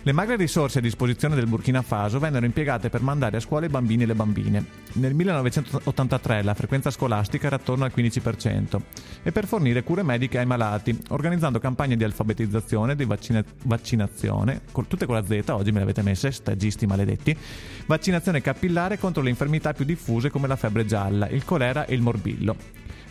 Le 0.03 0.13
magre 0.13 0.35
risorse 0.35 0.79
a 0.79 0.81
disposizione 0.81 1.35
del 1.35 1.45
Burkina 1.45 1.83
Faso 1.83 2.17
vennero 2.17 2.43
impiegate 2.43 2.89
per 2.89 3.01
mandare 3.01 3.37
a 3.37 3.39
scuola 3.39 3.67
i 3.67 3.69
bambini 3.69 4.01
e 4.01 4.05
le 4.07 4.15
bambine. 4.15 4.65
Nel 4.93 5.13
1983 5.13 6.41
la 6.41 6.55
frequenza 6.55 6.89
scolastica 6.89 7.45
era 7.45 7.57
attorno 7.57 7.85
al 7.85 7.91
15% 7.95 8.81
e 9.21 9.31
per 9.31 9.45
fornire 9.45 9.83
cure 9.83 10.01
mediche 10.01 10.39
ai 10.39 10.47
malati, 10.47 10.97
organizzando 11.09 11.59
campagne 11.59 11.97
di 11.97 12.03
alfabetizzazione, 12.03 12.95
di 12.95 13.05
vaccina- 13.05 13.43
vaccinazione, 13.65 14.61
con- 14.71 14.87
tutte 14.87 15.05
con 15.05 15.13
la 15.13 15.23
Z, 15.23 15.49
oggi 15.49 15.71
me 15.71 15.77
le 15.77 15.83
avete 15.83 16.01
messe, 16.01 16.31
stagisti 16.31 16.87
maledetti, 16.87 17.37
vaccinazione 17.85 18.41
capillare 18.41 18.97
contro 18.97 19.21
le 19.21 19.29
infermità 19.29 19.71
più 19.73 19.85
diffuse 19.85 20.31
come 20.31 20.47
la 20.47 20.55
febbre 20.55 20.83
gialla, 20.83 21.29
il 21.29 21.45
colera 21.45 21.85
e 21.85 21.93
il 21.93 22.01
morbillo. 22.01 22.55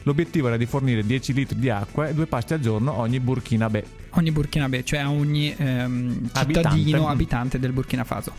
L'obiettivo 0.04 0.46
era 0.48 0.56
di 0.56 0.66
fornire 0.66 1.04
10 1.04 1.32
litri 1.32 1.58
di 1.58 1.68
acqua 1.68 2.08
e 2.08 2.14
due 2.14 2.26
pasti 2.26 2.54
al 2.54 2.60
giorno 2.60 2.94
a 2.94 2.98
ogni 2.98 3.20
Burkina 3.20 3.68
Be. 3.68 3.84
Ogni 4.10 4.32
Burkinabe, 4.32 4.82
cioè 4.82 5.00
a 5.00 5.10
ogni 5.10 5.54
ehm, 5.56 6.30
cittadino 6.32 7.06
Abitante. 7.06 7.06
abitante 7.06 7.58
del 7.58 7.72
Burkina 7.72 8.04
Faso. 8.04 8.32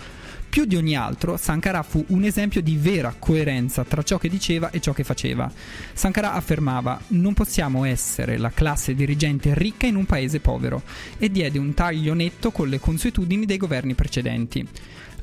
Più 0.52 0.66
di 0.66 0.76
ogni 0.76 0.98
altro, 0.98 1.38
Sankara 1.38 1.82
fu 1.82 2.04
un 2.10 2.26
esempio 2.26 2.62
di 2.62 2.76
vera 2.76 3.16
coerenza 3.18 3.86
tra 3.86 4.04
ciò 4.04 4.18
che 4.18 4.28
diceva 4.28 4.70
e 4.70 4.82
ciò 4.82 4.92
che 4.92 5.06
faceva. 5.06 5.50
Sankara 5.94 6.34
affermava: 6.34 7.00
Non 7.10 7.34
possiamo 7.34 7.86
essere 7.86 8.38
la 8.38 8.50
classe 8.50 8.94
dirigente 8.94 9.54
ricca 9.54 9.86
in 9.86 9.96
un 9.96 10.06
paese 10.06 10.42
povero 10.42 10.82
e 11.18 11.32
diede 11.32 11.58
un 11.58 11.74
taglio 11.74 12.14
netto 12.14 12.52
con 12.52 12.68
le 12.68 12.80
consuetudini 12.80 13.46
dei 13.46 13.56
governi 13.56 13.94
precedenti. 13.94 14.68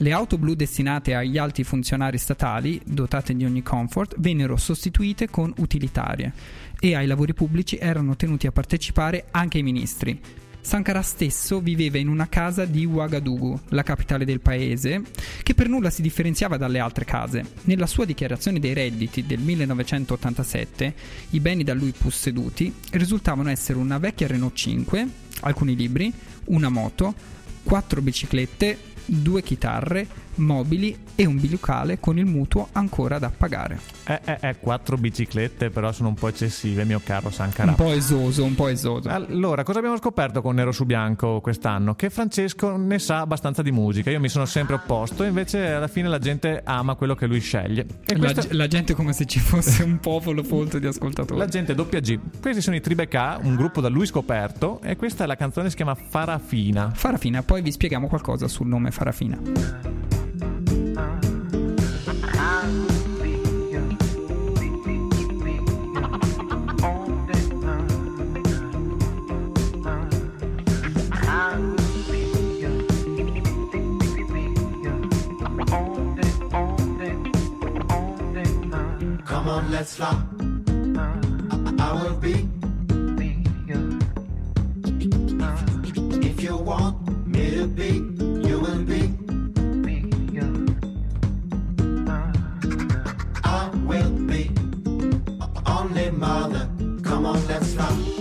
Le 0.00 0.12
auto 0.12 0.38
blu 0.38 0.54
destinate 0.54 1.14
agli 1.14 1.38
alti 1.38 1.64
funzionari 1.64 2.18
statali, 2.18 2.80
dotate 2.84 3.34
di 3.34 3.44
ogni 3.44 3.64
comfort, 3.64 4.14
vennero 4.18 4.56
sostituite 4.56 5.28
con 5.28 5.52
utilitarie 5.56 6.32
e 6.78 6.94
ai 6.94 7.08
lavori 7.08 7.34
pubblici 7.34 7.76
erano 7.78 8.14
tenuti 8.14 8.46
a 8.46 8.52
partecipare 8.52 9.26
anche 9.32 9.58
i 9.58 9.64
ministri. 9.64 10.20
Sankara 10.60 11.02
stesso 11.02 11.60
viveva 11.60 11.98
in 11.98 12.06
una 12.06 12.28
casa 12.28 12.64
di 12.64 12.84
Ouagadougou, 12.86 13.58
la 13.70 13.82
capitale 13.82 14.24
del 14.24 14.38
paese, 14.38 15.02
che 15.42 15.54
per 15.54 15.68
nulla 15.68 15.90
si 15.90 16.02
differenziava 16.02 16.56
dalle 16.56 16.78
altre 16.78 17.04
case. 17.04 17.44
Nella 17.64 17.86
sua 17.86 18.04
dichiarazione 18.04 18.60
dei 18.60 18.74
redditi 18.74 19.26
del 19.26 19.40
1987, 19.40 20.94
i 21.30 21.40
beni 21.40 21.64
da 21.64 21.74
lui 21.74 21.90
posseduti 21.90 22.72
risultavano 22.92 23.50
essere 23.50 23.80
una 23.80 23.98
vecchia 23.98 24.28
Renault 24.28 24.54
5, 24.54 25.08
alcuni 25.40 25.74
libri, 25.74 26.12
una 26.44 26.68
moto, 26.68 27.14
quattro 27.64 28.00
biciclette, 28.00 28.96
due 29.08 29.42
chitarre, 29.42 30.06
mobili 30.38 30.96
e 31.14 31.26
un 31.26 31.38
bilocale 31.40 31.98
con 32.00 32.18
il 32.18 32.26
mutuo 32.26 32.68
ancora 32.72 33.18
da 33.18 33.30
pagare. 33.34 33.78
Eh, 34.06 34.20
eh, 34.24 34.38
eh, 34.40 34.56
quattro 34.58 34.96
biciclette 34.96 35.70
però 35.70 35.92
sono 35.92 36.08
un 36.08 36.14
po' 36.14 36.28
eccessive, 36.28 36.84
mio 36.84 37.00
caro 37.04 37.30
Sankara. 37.30 37.70
Un 37.70 37.76
po' 37.76 37.92
esoso, 37.92 38.44
un 38.44 38.54
po' 38.54 38.68
esoso. 38.68 39.08
Allora, 39.08 39.62
cosa 39.62 39.78
abbiamo 39.78 39.96
scoperto 39.96 40.40
con 40.42 40.54
Nero 40.54 40.72
su 40.72 40.84
Bianco 40.84 41.40
quest'anno? 41.40 41.94
Che 41.94 42.10
Francesco 42.10 42.76
ne 42.76 42.98
sa 42.98 43.20
abbastanza 43.20 43.62
di 43.62 43.70
musica. 43.72 44.10
Io 44.10 44.20
mi 44.20 44.28
sono 44.28 44.46
sempre 44.46 44.74
opposto, 44.76 45.24
invece 45.24 45.66
alla 45.72 45.88
fine 45.88 46.08
la 46.08 46.18
gente 46.18 46.62
ama 46.64 46.94
quello 46.94 47.14
che 47.14 47.26
lui 47.26 47.40
sceglie. 47.40 47.86
E 48.06 48.16
La, 48.16 48.32
questa- 48.32 48.54
la 48.54 48.66
gente 48.66 48.94
come 48.94 49.12
se 49.12 49.24
ci 49.26 49.38
fosse 49.38 49.82
un 49.82 49.98
popolo 49.98 50.42
folto 50.42 50.78
di 50.78 50.86
ascoltatori. 50.86 51.38
la 51.38 51.46
gente 51.46 51.74
doppia 51.74 52.00
G. 52.00 52.18
Questi 52.40 52.60
sono 52.62 52.76
i 52.76 52.80
Tribeca, 52.80 53.38
un 53.42 53.54
gruppo 53.56 53.80
da 53.80 53.88
lui 53.88 54.06
scoperto, 54.06 54.80
e 54.82 54.96
questa 54.96 55.24
è 55.24 55.26
la 55.26 55.36
canzone 55.36 55.64
che 55.64 55.70
si 55.70 55.76
chiama 55.76 55.94
Farafina. 55.94 56.90
Farafina, 56.94 57.42
poi 57.42 57.62
vi 57.62 57.70
spieghiamo 57.72 58.06
qualcosa 58.08 58.48
sul 58.48 58.66
nome 58.66 58.90
Farafina. 58.90 59.38
On, 79.58 79.72
let's 79.72 79.96
fly. 79.96 80.14
I 81.80 81.92
will 82.00 82.16
be. 82.16 82.48
If 86.28 86.42
you 86.44 86.56
want 86.56 87.26
me 87.26 87.50
to 87.56 87.66
be, 87.66 87.90
you 88.48 88.60
will 88.60 88.84
be. 88.84 89.02
I 93.42 93.70
will 93.88 94.10
be. 94.30 94.52
Only 95.66 96.10
mother. 96.12 96.68
Come 97.02 97.26
on, 97.26 97.44
let's 97.48 97.74
fly. 97.74 98.17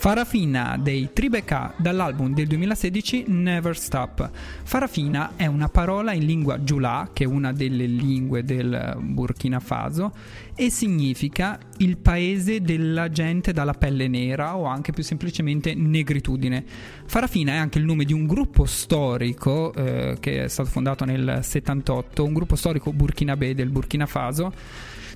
Farafina 0.00 0.78
dei 0.80 1.10
Tribeca 1.12 1.74
dall'album 1.76 2.32
del 2.32 2.46
2016 2.46 3.24
Never 3.26 3.76
Stop. 3.76 4.30
Farafina 4.62 5.32
è 5.36 5.44
una 5.44 5.68
parola 5.68 6.14
in 6.14 6.24
lingua 6.24 6.64
giulà, 6.64 7.10
che 7.12 7.24
è 7.24 7.26
una 7.26 7.52
delle 7.52 7.84
lingue 7.84 8.42
del 8.42 8.96
Burkina 8.98 9.60
Faso, 9.60 10.14
e 10.54 10.70
significa 10.70 11.58
il 11.76 11.98
paese 11.98 12.62
della 12.62 13.10
gente 13.10 13.52
dalla 13.52 13.74
pelle 13.74 14.08
nera 14.08 14.56
o 14.56 14.64
anche 14.64 14.92
più 14.92 15.02
semplicemente 15.02 15.74
negritudine. 15.74 16.64
Farafina 17.04 17.52
è 17.52 17.56
anche 17.56 17.78
il 17.78 17.84
nome 17.84 18.06
di 18.06 18.14
un 18.14 18.26
gruppo 18.26 18.64
storico 18.64 19.74
eh, 19.74 20.16
che 20.18 20.44
è 20.44 20.48
stato 20.48 20.70
fondato 20.70 21.04
nel 21.04 21.40
78, 21.42 22.24
un 22.24 22.32
gruppo 22.32 22.56
storico 22.56 22.90
burkinabè 22.90 23.54
del 23.54 23.68
Burkina 23.68 24.06
Faso 24.06 24.50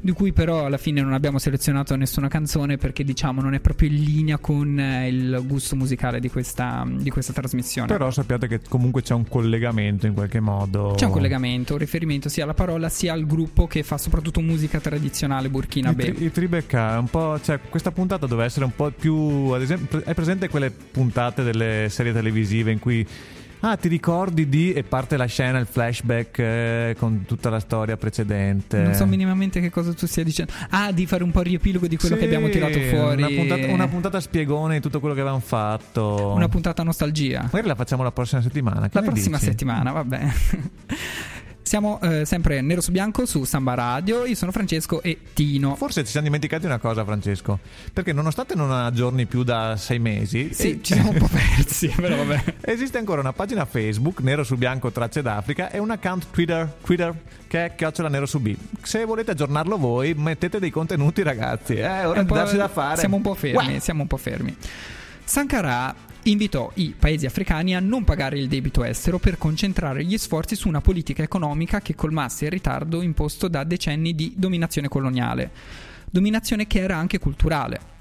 di 0.04 0.12
cui 0.12 0.34
però 0.34 0.66
alla 0.66 0.76
fine 0.76 1.00
non 1.00 1.14
abbiamo 1.14 1.38
selezionato 1.38 1.96
nessuna 1.96 2.28
canzone 2.28 2.76
perché 2.76 3.04
diciamo 3.04 3.40
non 3.40 3.54
è 3.54 3.60
proprio 3.60 3.88
in 3.88 4.02
linea 4.02 4.36
con 4.36 4.78
eh, 4.78 5.08
il 5.08 5.42
gusto 5.46 5.76
musicale 5.76 6.20
di 6.20 6.28
questa, 6.28 6.84
di 6.86 7.08
questa 7.08 7.32
trasmissione. 7.32 7.88
Però 7.88 8.10
sappiate 8.10 8.46
che 8.46 8.60
comunque 8.68 9.00
c'è 9.00 9.14
un 9.14 9.26
collegamento 9.26 10.06
in 10.06 10.12
qualche 10.12 10.40
modo. 10.40 10.92
C'è 10.94 11.06
un 11.06 11.10
collegamento, 11.10 11.72
un 11.72 11.78
riferimento 11.78 12.28
sia 12.28 12.44
alla 12.44 12.52
parola 12.52 12.90
sia 12.90 13.14
al 13.14 13.24
gruppo 13.24 13.66
che 13.66 13.82
fa 13.82 13.96
soprattutto 13.96 14.42
musica 14.42 14.78
tradizionale 14.78 15.46
I, 15.46 15.50
burkinabè. 15.50 16.12
tri- 16.12 16.24
i 16.26 16.30
Tribeca, 16.30 16.98
un 16.98 17.08
po', 17.08 17.40
cioè, 17.40 17.58
questa 17.70 17.90
puntata 17.90 18.26
doveva 18.26 18.44
essere 18.44 18.66
un 18.66 18.74
po' 18.76 18.90
più. 18.90 19.52
Ad 19.54 19.62
esempio, 19.62 20.04
è 20.04 20.12
presente 20.12 20.50
quelle 20.50 20.70
puntate 20.70 21.42
delle 21.42 21.86
serie 21.88 22.12
televisive 22.12 22.70
in 22.70 22.78
cui 22.78 23.06
Ah, 23.66 23.76
ti 23.76 23.88
ricordi 23.88 24.46
di. 24.48 24.74
E 24.74 24.82
parte 24.82 25.16
la 25.16 25.24
scena, 25.24 25.58
il 25.58 25.64
flashback 25.64 26.38
eh, 26.38 26.96
con 26.98 27.24
tutta 27.26 27.48
la 27.48 27.60
storia 27.60 27.96
precedente. 27.96 28.78
Non 28.82 28.92
so 28.92 29.06
minimamente 29.06 29.58
che 29.60 29.70
cosa 29.70 29.94
tu 29.94 30.06
stia 30.06 30.22
dicendo. 30.22 30.52
Ah, 30.68 30.92
di 30.92 31.06
fare 31.06 31.24
un 31.24 31.30
po' 31.30 31.40
il 31.40 31.46
riepilogo 31.46 31.86
di 31.86 31.96
quello 31.96 32.14
Sì, 32.16 32.20
che 32.20 32.26
abbiamo 32.26 32.50
tirato 32.50 32.78
fuori. 32.78 33.22
Una 33.22 33.28
puntata, 33.34 33.66
una 33.72 33.88
puntata 33.88 34.20
spiegone 34.20 34.74
di 34.74 34.80
tutto 34.82 35.00
quello 35.00 35.14
che 35.14 35.20
avevamo 35.22 35.40
fatto. 35.42 36.32
Una 36.34 36.48
puntata 36.48 36.82
nostalgia. 36.82 37.40
Magari 37.44 37.66
la 37.68 37.74
facciamo 37.74 38.02
la 38.02 38.12
prossima 38.12 38.42
settimana. 38.42 38.88
che 38.90 39.00
La 39.00 39.02
prossima 39.06 39.38
dici? 39.38 39.48
settimana, 39.48 39.92
va 39.92 40.04
bene. 40.04 40.32
Siamo 41.66 41.98
eh, 42.02 42.26
sempre 42.26 42.60
nero 42.60 42.82
su 42.82 42.92
bianco 42.92 43.24
su 43.24 43.42
Samba 43.44 43.72
Radio. 43.72 44.26
Io 44.26 44.34
sono 44.34 44.52
Francesco 44.52 45.00
e 45.00 45.16
Tino. 45.32 45.74
Forse 45.76 46.04
ci 46.04 46.10
siamo 46.10 46.26
dimenticati 46.26 46.66
una 46.66 46.76
cosa, 46.78 47.04
Francesco. 47.06 47.58
Perché 47.90 48.12
nonostante 48.12 48.54
non 48.54 48.70
aggiorni 48.70 49.24
più 49.24 49.42
da 49.44 49.74
sei 49.78 49.98
mesi, 49.98 50.52
Sì, 50.52 50.72
eh, 50.72 50.80
ci 50.82 50.92
siamo 50.92 51.10
un 51.10 51.16
po' 51.16 51.26
persi, 51.32 51.88
però 51.96 52.16
vabbè. 52.16 52.56
esiste 52.60 52.98
ancora 52.98 53.22
una 53.22 53.32
pagina 53.32 53.64
Facebook, 53.64 54.20
Nero 54.20 54.44
su 54.44 54.56
Bianco 54.56 54.92
Tracce 54.92 55.22
d'Africa, 55.22 55.70
e 55.70 55.78
un 55.78 55.90
account 55.90 56.26
Twitter, 56.30 56.70
Twitter 56.84 57.14
che 57.48 57.64
è 57.64 57.74
chiocciola 57.74 58.10
Nero 58.10 58.26
su 58.26 58.40
B. 58.40 58.54
Se 58.82 59.02
volete 59.06 59.30
aggiornarlo 59.30 59.78
voi, 59.78 60.12
mettete 60.12 60.58
dei 60.58 60.70
contenuti, 60.70 61.22
ragazzi. 61.22 61.76
Eh, 61.76 61.82
È 61.82 62.06
ora 62.06 62.22
di 62.22 62.30
darsi 62.30 62.56
da 62.56 62.68
fare. 62.68 62.98
Siamo 62.98 63.16
un 63.16 63.22
po' 63.22 63.34
fermi, 63.34 63.72
Uah! 63.74 63.80
siamo 63.80 64.02
un 64.02 64.08
po' 64.08 64.18
fermi. 64.18 64.54
Sankara 65.24 65.94
invitò 66.24 66.70
i 66.74 66.94
paesi 66.98 67.26
africani 67.26 67.74
a 67.74 67.80
non 67.80 68.04
pagare 68.04 68.38
il 68.38 68.48
debito 68.48 68.84
estero 68.84 69.18
per 69.18 69.36
concentrare 69.38 70.04
gli 70.04 70.16
sforzi 70.16 70.56
su 70.56 70.68
una 70.68 70.80
politica 70.80 71.22
economica 71.22 71.80
che 71.80 71.94
colmasse 71.94 72.46
il 72.46 72.50
ritardo 72.50 73.02
imposto 73.02 73.48
da 73.48 73.64
decenni 73.64 74.14
di 74.14 74.32
dominazione 74.36 74.88
coloniale, 74.88 75.50
dominazione 76.10 76.66
che 76.66 76.80
era 76.80 76.96
anche 76.96 77.18
culturale. 77.18 77.92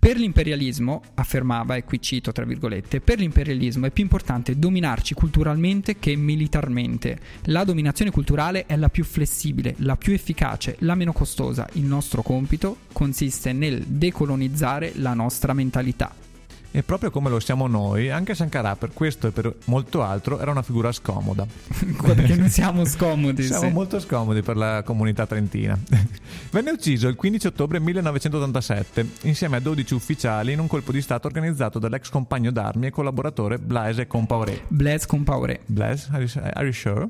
Per 0.00 0.16
l'imperialismo, 0.16 1.02
affermava, 1.14 1.74
e 1.74 1.82
qui 1.82 2.00
cito 2.00 2.30
tra 2.30 2.44
virgolette, 2.44 3.00
per 3.00 3.18
l'imperialismo 3.18 3.86
è 3.86 3.90
più 3.90 4.04
importante 4.04 4.56
dominarci 4.56 5.12
culturalmente 5.14 5.98
che 5.98 6.14
militarmente. 6.14 7.18
La 7.46 7.64
dominazione 7.64 8.12
culturale 8.12 8.66
è 8.66 8.76
la 8.76 8.88
più 8.88 9.02
flessibile, 9.02 9.74
la 9.78 9.96
più 9.96 10.12
efficace, 10.12 10.76
la 10.80 10.94
meno 10.94 11.12
costosa. 11.12 11.68
Il 11.72 11.84
nostro 11.84 12.22
compito 12.22 12.78
consiste 12.92 13.52
nel 13.52 13.82
decolonizzare 13.86 14.92
la 14.96 15.14
nostra 15.14 15.52
mentalità. 15.52 16.26
E 16.70 16.82
proprio 16.82 17.10
come 17.10 17.30
lo 17.30 17.40
siamo 17.40 17.66
noi, 17.66 18.10
anche 18.10 18.34
Sankara 18.34 18.76
per 18.76 18.90
questo 18.92 19.28
e 19.28 19.30
per 19.30 19.54
molto 19.64 20.02
altro 20.02 20.38
era 20.38 20.50
una 20.50 20.62
figura 20.62 20.92
scomoda. 20.92 21.46
Perché 22.04 22.36
noi 22.36 22.50
siamo 22.50 22.84
scomodi. 22.84 23.42
Siamo 23.42 23.68
sì. 23.68 23.72
molto 23.72 23.98
scomodi 23.98 24.42
per 24.42 24.56
la 24.56 24.82
comunità 24.82 25.26
trentina. 25.26 25.78
Venne 26.50 26.70
ucciso 26.70 27.08
il 27.08 27.16
15 27.16 27.46
ottobre 27.46 27.80
1987 27.80 29.08
insieme 29.22 29.56
a 29.56 29.60
12 29.60 29.94
ufficiali 29.94 30.52
in 30.52 30.60
un 30.60 30.66
colpo 30.66 30.92
di 30.92 31.00
stato 31.00 31.26
organizzato 31.26 31.78
dall'ex 31.78 32.10
compagno 32.10 32.50
d'armi 32.50 32.86
e 32.86 32.90
collaboratore 32.90 33.58
Blaise 33.58 34.06
Compaoré. 34.06 34.64
Blaise 34.68 35.06
Compaoré. 35.06 35.60
Blaise, 35.64 36.08
are 36.12 36.22
you, 36.22 36.42
are 36.52 36.64
you 36.64 36.72
sure? 36.72 37.08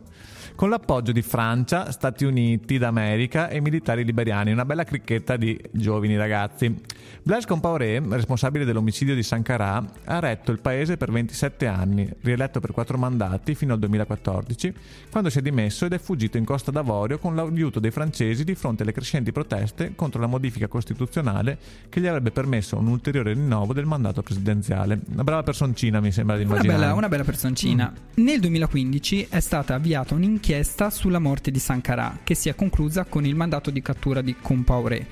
Con 0.58 0.70
l'appoggio 0.70 1.12
di 1.12 1.22
Francia, 1.22 1.92
Stati 1.92 2.24
Uniti 2.24 2.78
d'America 2.78 3.48
e 3.48 3.60
militari 3.60 4.04
liberiani, 4.04 4.50
una 4.50 4.64
bella 4.64 4.82
cricchetta 4.82 5.36
di 5.36 5.56
giovani 5.70 6.16
ragazzi. 6.16 6.74
Blaise 7.22 7.46
Compaoré, 7.46 8.02
responsabile 8.08 8.64
dell'omicidio 8.64 9.14
di 9.14 9.22
Sankara, 9.22 9.80
ha 10.06 10.18
retto 10.18 10.50
il 10.50 10.58
paese 10.58 10.96
per 10.96 11.12
27 11.12 11.68
anni, 11.68 12.10
rieletto 12.22 12.58
per 12.58 12.72
quattro 12.72 12.98
mandati 12.98 13.54
fino 13.54 13.72
al 13.72 13.78
2014, 13.78 14.74
quando 15.12 15.30
si 15.30 15.38
è 15.38 15.42
dimesso 15.42 15.84
ed 15.84 15.92
è 15.92 15.98
fuggito 15.98 16.38
in 16.38 16.44
Costa 16.44 16.72
d'Avorio 16.72 17.20
con 17.20 17.36
l'aiuto 17.36 17.78
dei 17.78 17.92
francesi 17.92 18.42
di 18.42 18.56
fronte 18.56 18.82
alle 18.82 18.90
crescenti 18.90 19.30
proteste 19.30 19.92
contro 19.94 20.20
la 20.20 20.26
modifica 20.26 20.66
costituzionale 20.66 21.56
che 21.88 22.00
gli 22.00 22.06
avrebbe 22.08 22.32
permesso 22.32 22.76
un 22.76 22.88
ulteriore 22.88 23.32
rinnovo 23.32 23.72
del 23.72 23.86
mandato 23.86 24.22
presidenziale. 24.22 24.98
Una 25.12 25.22
brava 25.22 25.44
personcina, 25.44 26.00
mi 26.00 26.10
sembra 26.10 26.36
di 26.36 26.42
Una 26.42 26.54
immaginare. 26.54 26.80
bella, 26.80 26.94
una 26.94 27.08
bella 27.08 27.22
personcina. 27.24 27.92
Nel 28.14 28.40
2015 28.40 29.28
è 29.30 29.38
stata 29.38 29.76
avviata 29.76 30.14
un'inchiesta 30.14 30.47
sulla 30.88 31.18
morte 31.18 31.50
di 31.50 31.58
Sankara, 31.58 32.20
che 32.24 32.34
si 32.34 32.48
è 32.48 32.54
conclusa 32.54 33.04
con 33.04 33.26
il 33.26 33.34
mandato 33.34 33.70
di 33.70 33.82
cattura 33.82 34.22
di 34.22 34.34
Compaoré, 34.40 35.06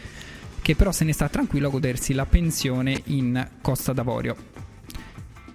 che 0.62 0.74
però 0.74 0.92
se 0.92 1.04
ne 1.04 1.12
sta 1.12 1.28
tranquillo 1.28 1.68
a 1.68 1.70
godersi 1.70 2.14
la 2.14 2.24
pensione 2.24 3.02
in 3.04 3.46
Costa 3.60 3.92
d'Avorio. 3.92 4.34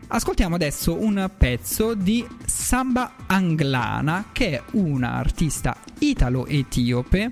Ascoltiamo 0.05 0.53
adesso 0.53 1.01
un 1.01 1.27
pezzo 1.35 1.95
di 1.95 2.23
Samba 2.45 3.15
Anglana, 3.25 4.25
che 4.31 4.51
è 4.51 4.61
una 4.73 5.13
artista 5.13 5.75
italo-etiope 5.97 7.31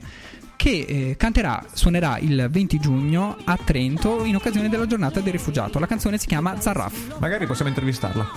che 0.55 0.85
eh, 0.87 1.15
canterà, 1.17 1.63
suonerà 1.71 2.17
il 2.17 2.47
20 2.49 2.79
giugno 2.79 3.37
a 3.43 3.57
Trento 3.63 4.23
in 4.23 4.35
occasione 4.35 4.69
della 4.69 4.87
giornata 4.87 5.19
del 5.19 5.33
rifugiato. 5.33 5.77
La 5.77 5.85
canzone 5.85 6.17
si 6.17 6.25
chiama 6.25 6.59
Zarraf. 6.59 7.19
Magari 7.19 7.45
possiamo 7.45 7.69
intervistarla. 7.69 8.31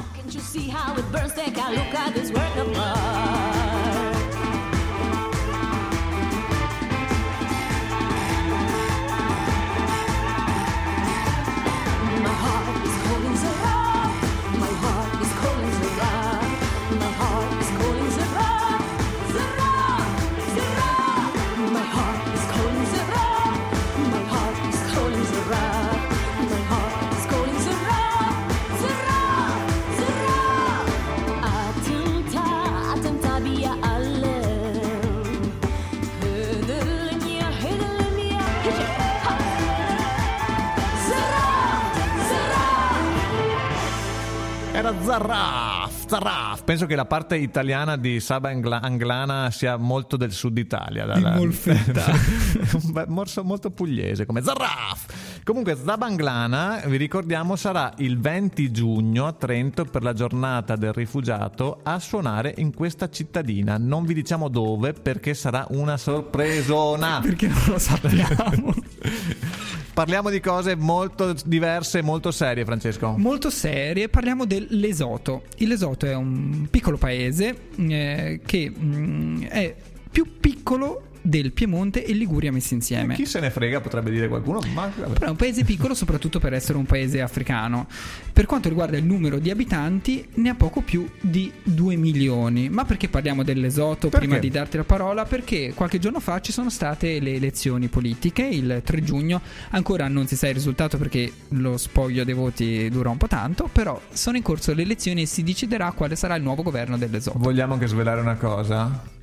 Era 45.12 45.20
Zarraf, 45.20 46.06
Zarraf. 46.08 46.62
Penso 46.64 46.86
che 46.86 46.96
la 46.96 47.04
parte 47.04 47.36
italiana 47.36 47.98
di 47.98 48.18
Saba 48.18 48.48
Angla- 48.48 48.80
Anglana 48.80 49.50
sia 49.50 49.76
molto 49.76 50.16
del 50.16 50.32
sud 50.32 50.56
Italia. 50.56 51.04
Di 51.12 51.20
Molfetta. 51.20 52.04
Un 52.80 53.04
morso 53.08 53.44
molto 53.44 53.70
pugliese 53.70 54.24
come 54.24 54.40
Zarraf. 54.40 55.40
Comunque 55.44 55.76
Saba 55.76 56.06
Anglana, 56.06 56.80
vi 56.86 56.96
ricordiamo, 56.96 57.56
sarà 57.56 57.92
il 57.98 58.18
20 58.18 58.70
giugno 58.70 59.26
a 59.26 59.32
Trento 59.34 59.84
per 59.84 60.02
la 60.02 60.14
giornata 60.14 60.76
del 60.76 60.94
rifugiato 60.94 61.80
a 61.82 61.98
suonare 61.98 62.54
in 62.56 62.72
questa 62.72 63.10
cittadina. 63.10 63.76
Non 63.76 64.06
vi 64.06 64.14
diciamo 64.14 64.48
dove 64.48 64.94
perché 64.94 65.34
sarà 65.34 65.66
una 65.70 65.98
sorpresona. 65.98 67.20
Perché 67.20 67.48
non 67.48 67.62
lo 67.66 67.78
sappiamo. 67.78 68.74
Parliamo 69.94 70.30
di 70.30 70.40
cose 70.40 70.74
molto 70.74 71.34
diverse 71.44 72.00
molto 72.00 72.30
serie, 72.30 72.64
Francesco. 72.64 73.14
Molto 73.18 73.50
serie, 73.50 74.08
parliamo 74.08 74.46
dell'Esoto. 74.46 75.42
Lesoto 75.58 76.06
è 76.06 76.14
un 76.14 76.66
piccolo 76.70 76.96
paese 76.96 77.68
eh, 77.76 78.40
che 78.44 78.72
mm, 78.74 79.42
è 79.44 79.74
più 80.10 80.38
piccolo 80.40 81.10
del 81.22 81.52
Piemonte 81.52 82.04
e 82.04 82.12
Liguria 82.12 82.52
messi 82.52 82.74
insieme. 82.74 83.14
Chi 83.14 83.26
se 83.26 83.40
ne 83.40 83.50
frega, 83.50 83.80
potrebbe 83.80 84.10
dire 84.10 84.28
qualcuno, 84.28 84.60
ma. 84.74 84.86
Però 84.88 85.26
è 85.26 85.30
un 85.30 85.36
paese 85.36 85.64
piccolo 85.64 85.94
soprattutto 85.94 86.38
per 86.38 86.52
essere 86.52 86.76
un 86.76 86.84
paese 86.84 87.20
africano. 87.20 87.86
Per 88.32 88.46
quanto 88.46 88.68
riguarda 88.68 88.96
il 88.96 89.04
numero 89.04 89.38
di 89.38 89.50
abitanti, 89.50 90.26
ne 90.34 90.48
ha 90.48 90.54
poco 90.54 90.80
più 90.80 91.08
di 91.20 91.50
2 91.62 91.96
milioni. 91.96 92.68
Ma 92.68 92.84
perché 92.84 93.08
parliamo 93.08 93.42
dell'Esoto 93.42 94.08
Perché? 94.08 94.26
prima 94.26 94.38
di 94.38 94.50
darti 94.50 94.76
la 94.76 94.84
parola? 94.84 95.24
Perché 95.24 95.72
qualche 95.74 95.98
giorno 95.98 96.20
fa 96.20 96.40
ci 96.40 96.52
sono 96.52 96.70
state 96.70 97.20
le 97.20 97.34
elezioni 97.34 97.88
politiche, 97.88 98.42
il 98.42 98.82
3 98.84 99.02
giugno. 99.02 99.40
Ancora 99.70 100.08
non 100.08 100.26
si 100.26 100.36
sa 100.36 100.48
il 100.48 100.54
risultato 100.54 100.98
perché 100.98 101.30
lo 101.48 101.76
spoglio 101.76 102.24
dei 102.24 102.34
voti 102.34 102.88
dura 102.90 103.10
un 103.10 103.16
po' 103.16 103.28
tanto, 103.28 103.68
però 103.70 104.00
sono 104.12 104.36
in 104.36 104.42
corso 104.42 104.74
le 104.74 104.82
elezioni 104.82 105.22
e 105.22 105.26
si 105.26 105.42
deciderà 105.42 105.92
quale 105.92 106.16
sarà 106.16 106.34
il 106.34 106.42
nuovo 106.42 106.62
governo 106.62 106.98
dell'Esoto. 106.98 107.38
Vogliamo 107.38 107.74
anche 107.74 107.86
svelare 107.86 108.20
una 108.20 108.36
cosa? 108.36 109.20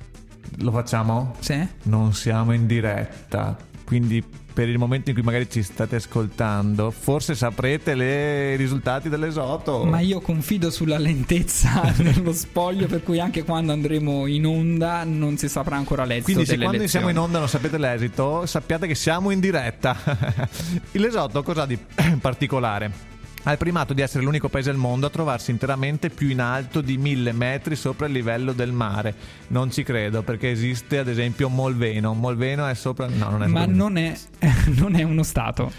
Lo 0.58 0.70
facciamo? 0.72 1.34
Sì? 1.40 1.66
Non 1.84 2.12
siamo 2.12 2.52
in 2.52 2.66
diretta, 2.66 3.56
quindi 3.84 4.22
per 4.52 4.68
il 4.68 4.78
momento 4.78 5.08
in 5.10 5.14
cui 5.14 5.24
magari 5.24 5.48
ci 5.48 5.62
state 5.62 5.96
ascoltando, 5.96 6.90
forse 6.90 7.34
saprete 7.34 7.94
le- 7.94 8.54
i 8.54 8.56
risultati 8.56 9.08
dell'esoto. 9.08 9.84
Ma 9.84 10.00
io 10.00 10.20
confido 10.20 10.70
sulla 10.70 10.98
lentezza 10.98 11.80
dello 11.96 12.32
spoglio, 12.32 12.86
per 12.86 13.02
cui 13.02 13.20
anche 13.20 13.44
quando 13.44 13.72
andremo 13.72 14.26
in 14.26 14.44
onda 14.46 15.04
non 15.04 15.36
si 15.38 15.48
saprà 15.48 15.76
ancora 15.76 16.04
l'esito 16.04 16.24
Quindi 16.24 16.44
se 16.46 16.56
quando 16.58 16.76
elezioni. 16.76 17.04
siamo 17.06 17.08
in 17.08 17.18
onda 17.18 17.38
non 17.38 17.48
sapete 17.48 17.78
l'esito, 17.78 18.44
sappiate 18.44 18.86
che 18.86 18.94
siamo 18.96 19.30
in 19.30 19.40
diretta. 19.40 19.96
L'esoto 20.92 21.42
cosa 21.42 21.62
ha 21.62 21.66
di 21.66 21.78
particolare? 22.20 23.08
Ha 23.42 23.52
il 23.52 23.58
primato 23.58 23.94
di 23.94 24.02
essere 24.02 24.22
l'unico 24.22 24.50
paese 24.50 24.68
al 24.68 24.76
mondo 24.76 25.06
a 25.06 25.10
trovarsi 25.10 25.50
interamente 25.50 26.10
più 26.10 26.28
in 26.28 26.40
alto 26.40 26.82
di 26.82 26.98
mille 26.98 27.32
metri 27.32 27.74
sopra 27.74 28.04
il 28.04 28.12
livello 28.12 28.52
del 28.52 28.70
mare. 28.70 29.14
Non 29.48 29.70
ci 29.70 29.82
credo, 29.82 30.20
perché 30.20 30.50
esiste 30.50 30.98
ad 30.98 31.08
esempio 31.08 31.48
Molveno. 31.48 32.12
Molveno 32.12 32.66
è 32.66 32.74
sopra... 32.74 33.08
No, 33.08 33.30
non 33.30 33.42
è 33.42 33.46
Ma 33.46 33.64
non 33.64 33.96
è, 33.96 34.14
non 34.76 34.94
è 34.94 35.02
uno 35.04 35.22
stato. 35.22 35.72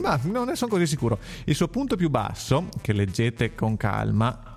Ma 0.00 0.18
non 0.22 0.46
ne 0.46 0.56
sono 0.56 0.70
così 0.70 0.86
sicuro. 0.86 1.18
Il 1.44 1.54
suo 1.54 1.68
punto 1.68 1.94
più 1.94 2.08
basso, 2.08 2.68
che 2.80 2.94
leggete 2.94 3.54
con 3.54 3.76
calma, 3.76 4.56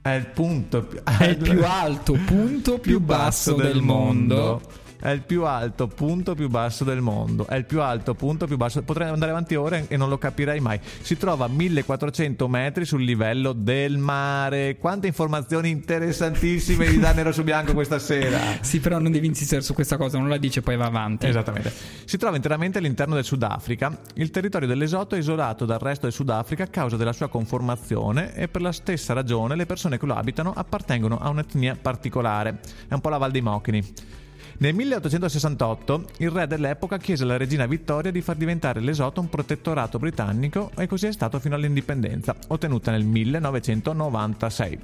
È 0.00 0.10
il 0.10 0.28
punto 0.28 0.82
più, 0.82 1.02
È 1.02 1.24
il 1.24 1.36
più 1.36 1.62
alto 1.62 2.14
punto 2.14 2.78
più 2.80 3.00
basso 3.00 3.52
del 3.52 3.82
mondo. 3.82 4.62
È 5.06 5.10
il 5.10 5.22
più 5.22 5.44
alto 5.44 5.86
punto 5.86 6.34
più 6.34 6.48
basso 6.48 6.82
del 6.82 7.00
mondo. 7.00 7.46
È 7.46 7.54
il 7.54 7.64
più 7.64 7.80
alto 7.80 8.14
punto 8.14 8.48
più 8.48 8.56
basso. 8.56 8.82
Potrei 8.82 9.08
andare 9.08 9.30
avanti 9.30 9.54
ore 9.54 9.84
e 9.86 9.96
non 9.96 10.08
lo 10.08 10.18
capirei 10.18 10.58
mai. 10.58 10.80
Si 10.82 11.16
trova 11.16 11.44
a 11.44 11.48
1400 11.48 12.48
metri 12.48 12.84
sul 12.84 13.04
livello 13.04 13.52
del 13.52 13.98
mare. 13.98 14.78
Quante 14.78 15.06
informazioni 15.06 15.70
interessantissime 15.70 16.90
gli 16.90 16.98
dà 16.98 17.12
nero 17.12 17.30
su 17.30 17.44
bianco 17.44 17.72
questa 17.72 18.00
sera. 18.00 18.54
Sì, 18.66 18.80
però 18.80 18.98
non 18.98 19.12
devi 19.12 19.28
insistere 19.28 19.62
su 19.62 19.74
questa 19.74 19.96
cosa, 19.96 20.18
non 20.18 20.28
la 20.28 20.38
dice 20.38 20.60
poi 20.60 20.76
va 20.76 20.86
avanti. 20.86 21.26
Esattamente. 21.26 21.72
Si 22.04 22.16
trova 22.16 22.34
interamente 22.34 22.78
all'interno 22.78 23.14
del 23.14 23.22
Sudafrica. 23.22 23.96
Il 24.14 24.30
territorio 24.30 24.66
dell'Esoto 24.66 25.14
è 25.14 25.18
isolato 25.18 25.64
dal 25.64 25.78
resto 25.78 26.06
del 26.06 26.12
Sudafrica 26.12 26.64
a 26.64 26.66
causa 26.66 26.96
della 26.96 27.12
sua 27.12 27.28
conformazione 27.28 28.34
e 28.34 28.48
per 28.48 28.60
la 28.60 28.72
stessa 28.72 29.12
ragione 29.12 29.54
le 29.54 29.66
persone 29.66 29.98
che 29.98 30.06
lo 30.06 30.14
abitano 30.14 30.52
appartengono 30.52 31.16
a 31.18 31.28
un'etnia 31.28 31.78
particolare. 31.80 32.58
È 32.88 32.94
un 32.94 33.00
po' 33.00 33.08
la 33.08 33.18
Val 33.18 33.30
dei 33.30 33.40
Mochini. 33.40 34.24
Nel 34.58 34.74
1868 34.74 36.04
il 36.18 36.30
re 36.30 36.46
dell'epoca 36.46 36.96
chiese 36.96 37.24
alla 37.24 37.36
regina 37.36 37.66
Vittoria 37.66 38.10
di 38.10 38.22
far 38.22 38.36
diventare 38.36 38.80
l'Esoto 38.80 39.20
un 39.20 39.28
protettorato 39.28 39.98
britannico 39.98 40.70
e 40.78 40.86
così 40.86 41.08
è 41.08 41.12
stato 41.12 41.38
fino 41.38 41.54
all'indipendenza, 41.54 42.34
ottenuta 42.48 42.90
nel 42.90 43.04
1996. 43.04 44.78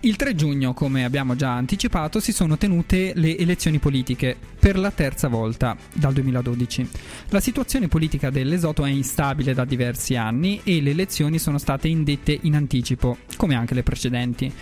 Il 0.00 0.14
3 0.14 0.34
giugno, 0.36 0.74
come 0.74 1.04
abbiamo 1.04 1.34
già 1.34 1.52
anticipato, 1.54 2.20
si 2.20 2.32
sono 2.32 2.56
tenute 2.56 3.12
le 3.16 3.36
elezioni 3.36 3.80
politiche 3.80 4.36
per 4.60 4.78
la 4.78 4.92
terza 4.92 5.26
volta 5.26 5.76
dal 5.92 6.12
2012. 6.12 6.88
La 7.30 7.40
situazione 7.40 7.88
politica 7.88 8.30
dell'Esoto 8.30 8.84
è 8.84 8.90
instabile 8.90 9.54
da 9.54 9.64
diversi 9.64 10.14
anni 10.14 10.60
e 10.62 10.80
le 10.80 10.90
elezioni 10.90 11.40
sono 11.40 11.58
state 11.58 11.88
indette 11.88 12.38
in 12.42 12.54
anticipo, 12.54 13.16
come 13.36 13.56
anche 13.56 13.74
le 13.74 13.82
precedenti. 13.82 14.52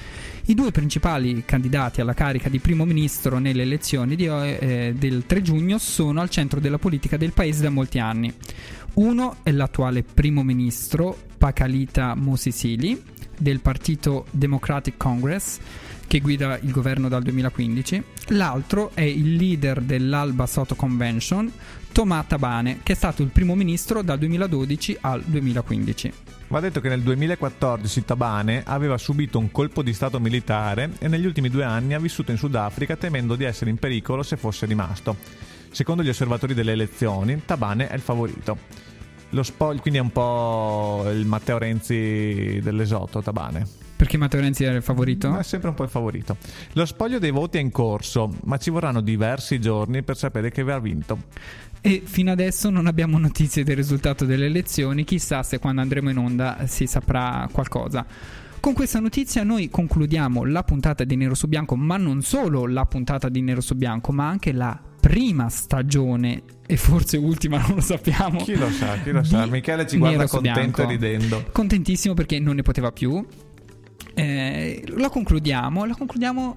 I 0.46 0.54
due 0.54 0.70
principali 0.72 1.42
candidati 1.46 2.02
alla 2.02 2.12
carica 2.12 2.50
di 2.50 2.58
primo 2.58 2.84
ministro 2.84 3.38
nelle 3.38 3.62
elezioni 3.62 4.14
di, 4.14 4.26
eh, 4.26 4.92
del 4.94 5.24
3 5.24 5.40
giugno 5.40 5.78
sono 5.78 6.20
al 6.20 6.28
centro 6.28 6.60
della 6.60 6.76
politica 6.76 7.16
del 7.16 7.32
paese 7.32 7.62
da 7.62 7.70
molti 7.70 7.98
anni. 7.98 8.30
Uno 8.94 9.36
è 9.42 9.50
l'attuale 9.52 10.02
primo 10.02 10.42
ministro 10.42 11.16
Pakalita 11.38 12.14
Mosisili 12.14 13.02
del 13.38 13.60
partito 13.60 14.26
Democratic 14.32 14.98
Congress 14.98 15.58
che 16.06 16.20
guida 16.20 16.58
il 16.60 16.70
governo 16.70 17.08
dal 17.08 17.22
2015. 17.22 18.02
L'altro 18.28 18.90
è 18.92 19.00
il 19.00 19.36
leader 19.36 19.80
dell'Alba 19.80 20.46
Soto 20.46 20.74
Convention, 20.74 21.50
Tomà 21.94 22.24
Tabane, 22.26 22.80
che 22.82 22.94
è 22.94 22.96
stato 22.96 23.22
il 23.22 23.28
primo 23.28 23.54
ministro 23.54 24.02
dal 24.02 24.18
2012 24.18 24.98
al 25.02 25.22
2015. 25.22 26.12
Va 26.48 26.58
detto 26.58 26.80
che 26.80 26.88
nel 26.88 27.02
2014 27.02 28.04
Tabane 28.04 28.64
aveva 28.66 28.98
subito 28.98 29.38
un 29.38 29.52
colpo 29.52 29.80
di 29.80 29.92
stato 29.92 30.18
militare 30.18 30.90
e 30.98 31.06
negli 31.06 31.24
ultimi 31.24 31.48
due 31.48 31.62
anni 31.62 31.94
ha 31.94 32.00
vissuto 32.00 32.32
in 32.32 32.36
Sudafrica 32.36 32.96
temendo 32.96 33.36
di 33.36 33.44
essere 33.44 33.70
in 33.70 33.76
pericolo 33.76 34.24
se 34.24 34.36
fosse 34.36 34.66
rimasto. 34.66 35.18
Secondo 35.70 36.02
gli 36.02 36.08
osservatori 36.08 36.52
delle 36.52 36.72
elezioni, 36.72 37.42
Tabane 37.44 37.86
è 37.86 37.94
il 37.94 38.00
favorito. 38.00 38.58
Lo 39.30 39.44
spoil 39.44 39.80
quindi 39.80 40.00
è 40.00 40.02
un 40.02 40.10
po' 40.10 41.08
il 41.12 41.26
Matteo 41.26 41.58
Renzi 41.58 42.58
dell'esoto 42.60 43.22
Tabane. 43.22 43.82
Perché 43.96 44.18
Matteo 44.18 44.40
Renzi 44.40 44.64
era 44.64 44.74
il 44.74 44.82
favorito? 44.82 45.38
È 45.38 45.42
sempre 45.44 45.68
un 45.68 45.74
po' 45.74 45.84
il 45.84 45.88
favorito. 45.88 46.36
Lo 46.72 46.84
spoglio 46.84 47.20
dei 47.20 47.30
voti 47.30 47.58
è 47.58 47.60
in 47.60 47.70
corso, 47.70 48.36
ma 48.44 48.58
ci 48.58 48.70
vorranno 48.70 49.00
diversi 49.00 49.60
giorni 49.60 50.02
per 50.02 50.16
sapere 50.16 50.50
che 50.50 50.60
ha 50.62 50.80
vinto. 50.80 51.18
E 51.86 52.00
fino 52.06 52.30
adesso 52.32 52.70
non 52.70 52.86
abbiamo 52.86 53.18
notizie 53.18 53.62
del 53.62 53.76
risultato 53.76 54.24
delle 54.24 54.46
elezioni, 54.46 55.04
chissà 55.04 55.42
se 55.42 55.58
quando 55.58 55.82
andremo 55.82 56.08
in 56.08 56.16
onda 56.16 56.64
si 56.66 56.86
saprà 56.86 57.46
qualcosa. 57.52 58.06
Con 58.58 58.72
questa 58.72 59.00
notizia 59.00 59.42
noi 59.42 59.68
concludiamo 59.68 60.44
la 60.46 60.62
puntata 60.62 61.04
di 61.04 61.14
Nero 61.14 61.34
su 61.34 61.46
Bianco, 61.46 61.76
ma 61.76 61.98
non 61.98 62.22
solo 62.22 62.66
la 62.66 62.86
puntata 62.86 63.28
di 63.28 63.42
Nero 63.42 63.60
su 63.60 63.74
Bianco, 63.74 64.12
ma 64.12 64.26
anche 64.26 64.52
la 64.52 64.80
prima 64.98 65.50
stagione 65.50 66.44
e 66.66 66.78
forse 66.78 67.18
ultima, 67.18 67.58
non 67.68 67.74
lo 67.74 67.80
sappiamo. 67.82 68.38
Chi 68.40 68.56
lo 68.56 68.70
sa, 68.70 68.96
chi 69.02 69.10
lo 69.10 69.22
sa. 69.22 69.44
Michele 69.44 69.86
ci 69.86 69.98
guarda 69.98 70.16
Nero 70.16 70.28
contento 70.30 70.82
e 70.84 70.86
ridendo. 70.86 71.44
Contentissimo 71.52 72.14
perché 72.14 72.38
non 72.38 72.54
ne 72.54 72.62
poteva 72.62 72.92
più. 72.92 73.22
Eh, 74.14 74.84
la 74.96 75.10
concludiamo, 75.10 75.84
la 75.84 75.94
concludiamo 75.94 76.56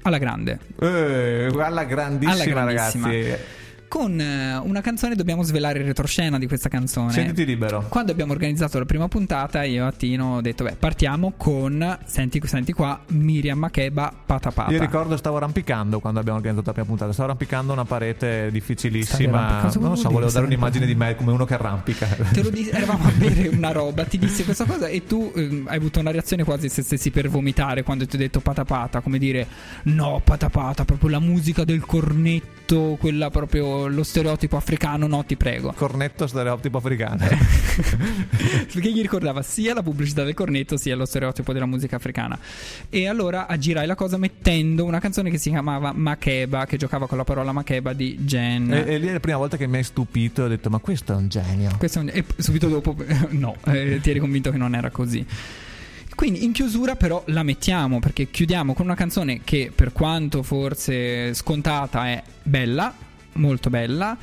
alla 0.00 0.16
grande. 0.16 0.60
Eh, 0.80 1.52
alla 1.58 1.84
grandissima, 1.84 2.32
Alla 2.32 2.44
grandissima. 2.46 3.08
ragazzi. 3.10 3.64
Con 3.96 4.20
eh, 4.20 4.58
una 4.58 4.82
canzone 4.82 5.14
dobbiamo 5.14 5.42
svelare 5.42 5.78
il 5.78 5.86
retroscena 5.86 6.38
di 6.38 6.46
questa 6.46 6.68
canzone. 6.68 7.12
Sentiti 7.12 7.46
libero. 7.46 7.86
Quando 7.88 8.12
abbiamo 8.12 8.32
organizzato 8.32 8.78
la 8.78 8.84
prima 8.84 9.08
puntata, 9.08 9.62
io 9.62 9.86
a 9.86 9.90
Tino 9.90 10.36
ho 10.36 10.40
detto: 10.42 10.64
Beh, 10.64 10.76
partiamo 10.78 11.32
con. 11.34 11.98
Senti, 12.04 12.38
senti 12.44 12.74
qua, 12.74 13.00
Miriam 13.12 13.58
Makeba 13.58 14.12
Patapata. 14.26 14.70
Io 14.70 14.80
ricordo 14.80 15.16
stavo 15.16 15.38
arrampicando 15.38 15.98
quando 15.98 16.20
abbiamo 16.20 16.36
organizzato 16.36 16.66
la 16.66 16.72
prima 16.74 16.88
puntata. 16.88 17.12
Stavo 17.12 17.28
arrampicando 17.28 17.72
una 17.72 17.86
parete 17.86 18.50
difficilissima. 18.50 19.62
Non 19.62 19.88
lo 19.88 19.94
so, 19.94 20.08
dire 20.08 20.12
volevo 20.12 20.30
dare 20.30 20.44
un'immagine 20.44 20.84
di 20.84 20.94
me 20.94 21.16
come 21.16 21.32
uno 21.32 21.46
che 21.46 21.54
arrampica. 21.54 22.06
Te 22.06 22.42
lo 22.42 22.50
dis- 22.50 22.68
eravamo 22.76 23.06
a 23.06 23.12
bere 23.12 23.48
una 23.48 23.72
roba, 23.72 24.04
ti 24.04 24.18
dissi 24.18 24.44
questa 24.44 24.66
cosa 24.66 24.88
e 24.88 25.06
tu 25.06 25.32
ehm, 25.34 25.68
hai 25.68 25.76
avuto 25.78 26.00
una 26.00 26.10
reazione 26.10 26.44
quasi 26.44 26.68
se 26.68 26.82
stessi 26.82 27.10
per 27.10 27.30
vomitare 27.30 27.82
quando 27.82 28.06
ti 28.06 28.16
ho 28.16 28.18
detto 28.18 28.40
patapata, 28.40 29.00
come 29.00 29.16
dire 29.16 29.46
no 29.84 30.20
patapata, 30.22 30.84
proprio 30.84 31.08
la 31.08 31.20
musica 31.20 31.64
del 31.64 31.80
cornetto, 31.80 32.98
quella 33.00 33.30
proprio 33.30 33.85
lo 33.88 34.02
stereotipo 34.02 34.56
africano, 34.56 35.06
no 35.06 35.24
ti 35.24 35.36
prego. 35.36 35.72
Cornetto 35.76 36.26
stereotipo 36.26 36.78
africano. 36.78 37.26
Perché 38.72 38.92
gli 38.92 39.00
ricordava 39.00 39.42
sia 39.42 39.74
la 39.74 39.82
pubblicità 39.82 40.24
del 40.24 40.34
cornetto 40.34 40.76
sia 40.76 40.96
lo 40.96 41.04
stereotipo 41.04 41.52
della 41.52 41.66
musica 41.66 41.96
africana. 41.96 42.38
E 42.88 43.06
allora 43.08 43.46
aggirai 43.46 43.86
la 43.86 43.94
cosa 43.94 44.16
mettendo 44.16 44.84
una 44.84 45.00
canzone 45.00 45.30
che 45.30 45.38
si 45.38 45.50
chiamava 45.50 45.92
Makeba, 45.92 46.66
che 46.66 46.76
giocava 46.76 47.06
con 47.06 47.18
la 47.18 47.24
parola 47.24 47.52
Makeba 47.52 47.92
di 47.92 48.16
Jen. 48.20 48.72
e, 48.72 48.84
e 48.94 48.98
lì 48.98 49.06
è 49.08 49.12
la 49.12 49.20
prima 49.20 49.38
volta 49.38 49.56
che 49.56 49.66
mi 49.66 49.76
hai 49.76 49.84
stupito 49.84 50.42
e 50.42 50.44
ho 50.44 50.48
detto: 50.48 50.70
Ma 50.70 50.78
questo 50.78 51.12
è 51.12 51.16
un 51.16 51.28
genio. 51.28 51.70
Questo 51.78 51.98
è 51.98 52.02
un- 52.02 52.10
e 52.12 52.24
subito 52.36 52.68
dopo, 52.68 52.96
no, 53.30 53.56
eh, 53.66 53.98
ti 54.02 54.10
eri 54.10 54.18
convinto 54.18 54.50
che 54.50 54.56
non 54.58 54.74
era 54.74 54.90
così. 54.90 55.24
Quindi 56.14 56.44
in 56.44 56.52
chiusura 56.52 56.96
però 56.96 57.22
la 57.26 57.42
mettiamo 57.42 57.98
perché 57.98 58.30
chiudiamo 58.30 58.72
con 58.72 58.86
una 58.86 58.94
canzone 58.94 59.40
che 59.44 59.70
per 59.74 59.92
quanto 59.92 60.42
forse 60.42 61.34
scontata 61.34 62.06
è 62.06 62.22
bella, 62.42 62.94
molto 63.36 63.70
bella, 63.70 64.16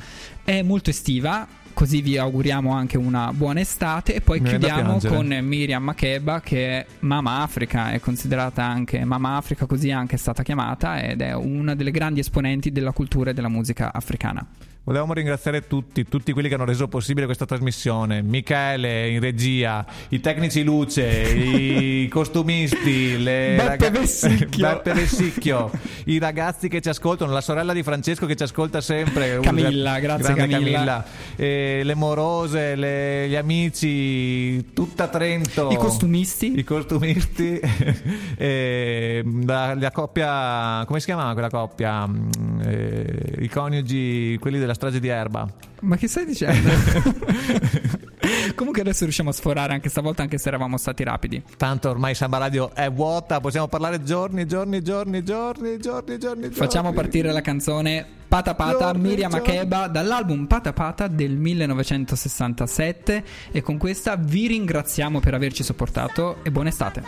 è 0.44 0.62
molto 0.62 0.90
estiva, 0.90 1.46
così 1.72 2.00
vi 2.00 2.16
auguriamo 2.16 2.72
anche 2.72 2.96
una 2.96 3.32
buona 3.32 3.60
estate 3.60 4.14
e 4.14 4.20
poi 4.20 4.40
Mi 4.40 4.48
chiudiamo 4.48 4.98
con 5.00 5.26
Miriam 5.42 5.82
Makeba 5.82 6.40
che 6.40 6.78
è 6.78 6.86
Mama 7.00 7.42
Africa, 7.42 7.90
è 7.90 8.00
considerata 8.00 8.62
anche 8.62 9.04
Mama 9.04 9.36
Africa, 9.36 9.66
così 9.66 9.88
è 9.88 9.92
anche 9.92 10.16
stata 10.16 10.42
chiamata 10.42 11.00
ed 11.00 11.20
è 11.20 11.34
una 11.34 11.74
delle 11.74 11.90
grandi 11.90 12.20
esponenti 12.20 12.70
della 12.70 12.92
cultura 12.92 13.30
e 13.30 13.34
della 13.34 13.48
musica 13.48 13.92
africana. 13.92 14.46
Volevamo 14.86 15.14
ringraziare 15.14 15.66
tutti, 15.66 16.04
tutti 16.04 16.32
quelli 16.32 16.48
che 16.48 16.56
hanno 16.56 16.66
reso 16.66 16.88
possibile 16.88 17.24
questa 17.24 17.46
trasmissione. 17.46 18.20
Michele 18.20 19.08
in 19.08 19.18
regia, 19.18 19.82
i 20.10 20.20
tecnici 20.20 20.62
luce, 20.62 21.06
i 21.06 22.06
costumisti, 22.12 23.16
le 23.16 23.54
Beppe 23.56 23.90
Vessicchio. 23.90 24.60
Beppe 24.68 24.92
Vessicchio, 24.92 25.70
i 26.04 26.18
ragazzi 26.18 26.68
che 26.68 26.82
ci 26.82 26.90
ascoltano, 26.90 27.32
la 27.32 27.40
sorella 27.40 27.72
di 27.72 27.82
Francesco 27.82 28.26
che 28.26 28.36
ci 28.36 28.42
ascolta 28.42 28.82
sempre. 28.82 29.40
Camilla, 29.40 29.98
grazie 30.00 30.34
Grande 30.34 30.54
Camilla. 30.54 31.02
E 31.34 31.80
le 31.82 31.94
morose, 31.94 32.74
le- 32.76 33.26
gli 33.26 33.36
amici, 33.36 34.74
tutta 34.74 35.08
Trento. 35.08 35.70
I 35.70 35.76
costumisti? 35.76 36.58
I 36.58 36.62
costumisti. 36.62 37.58
e 38.36 39.24
la, 39.46 39.74
la 39.74 39.90
coppia, 39.90 40.84
come 40.84 41.00
si 41.00 41.06
chiamava 41.06 41.32
quella 41.32 41.48
coppia? 41.48 42.06
Mm, 42.06 42.60
eh, 42.66 43.36
I 43.38 43.48
coniugi, 43.48 44.36
quelli 44.38 44.58
della 44.58 44.72
strage 44.74 45.00
di 45.00 45.08
Erba. 45.08 45.46
Ma 45.80 45.96
che 45.96 46.08
stai 46.08 46.24
dicendo? 46.26 46.70
Comunque 48.54 48.82
adesso 48.82 49.04
riusciamo 49.04 49.30
a 49.30 49.32
sforare 49.32 49.72
anche 49.72 49.88
stavolta, 49.88 50.22
anche 50.22 50.38
se 50.38 50.48
eravamo 50.48 50.76
stati 50.76 51.04
rapidi. 51.04 51.42
Tanto 51.56 51.90
ormai 51.90 52.14
Samba 52.14 52.38
Radio 52.38 52.74
è 52.74 52.90
vuota, 52.90 53.40
possiamo 53.40 53.68
parlare 53.68 54.02
giorni, 54.02 54.46
giorni, 54.46 54.82
giorni, 54.82 55.22
giorni, 55.22 55.78
giorni, 55.78 56.18
giorni. 56.18 56.50
Facciamo 56.50 56.90
giorni. 56.90 57.02
partire 57.02 57.32
la 57.32 57.40
canzone 57.40 58.06
Pata 58.26 58.54
Pata 58.54 58.78
Giorni, 58.78 59.08
Miriam 59.08 59.30
giorni. 59.30 59.46
Makeba 59.46 59.88
dall'album 59.88 60.46
Pata 60.46 60.72
Pata 60.72 61.06
del 61.06 61.36
1967 61.36 63.24
e 63.52 63.62
con 63.62 63.76
questa 63.76 64.16
vi 64.16 64.46
ringraziamo 64.46 65.20
per 65.20 65.34
averci 65.34 65.62
sopportato 65.62 66.38
e 66.42 66.50
buona 66.50 66.70
estate. 66.70 67.02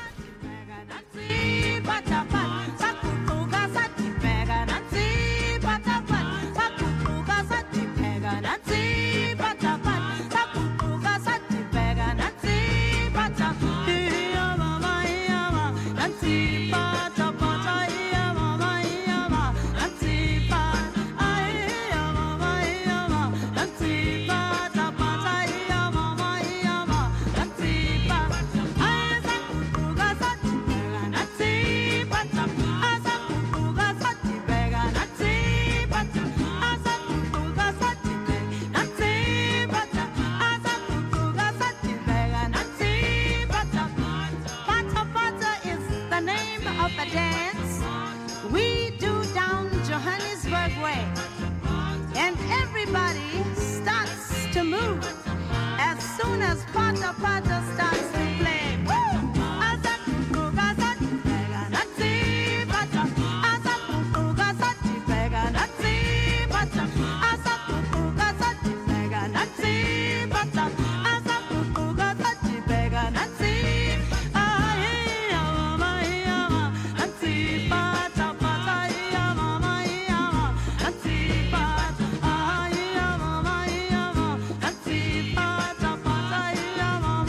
Nancy, 1.16 2.25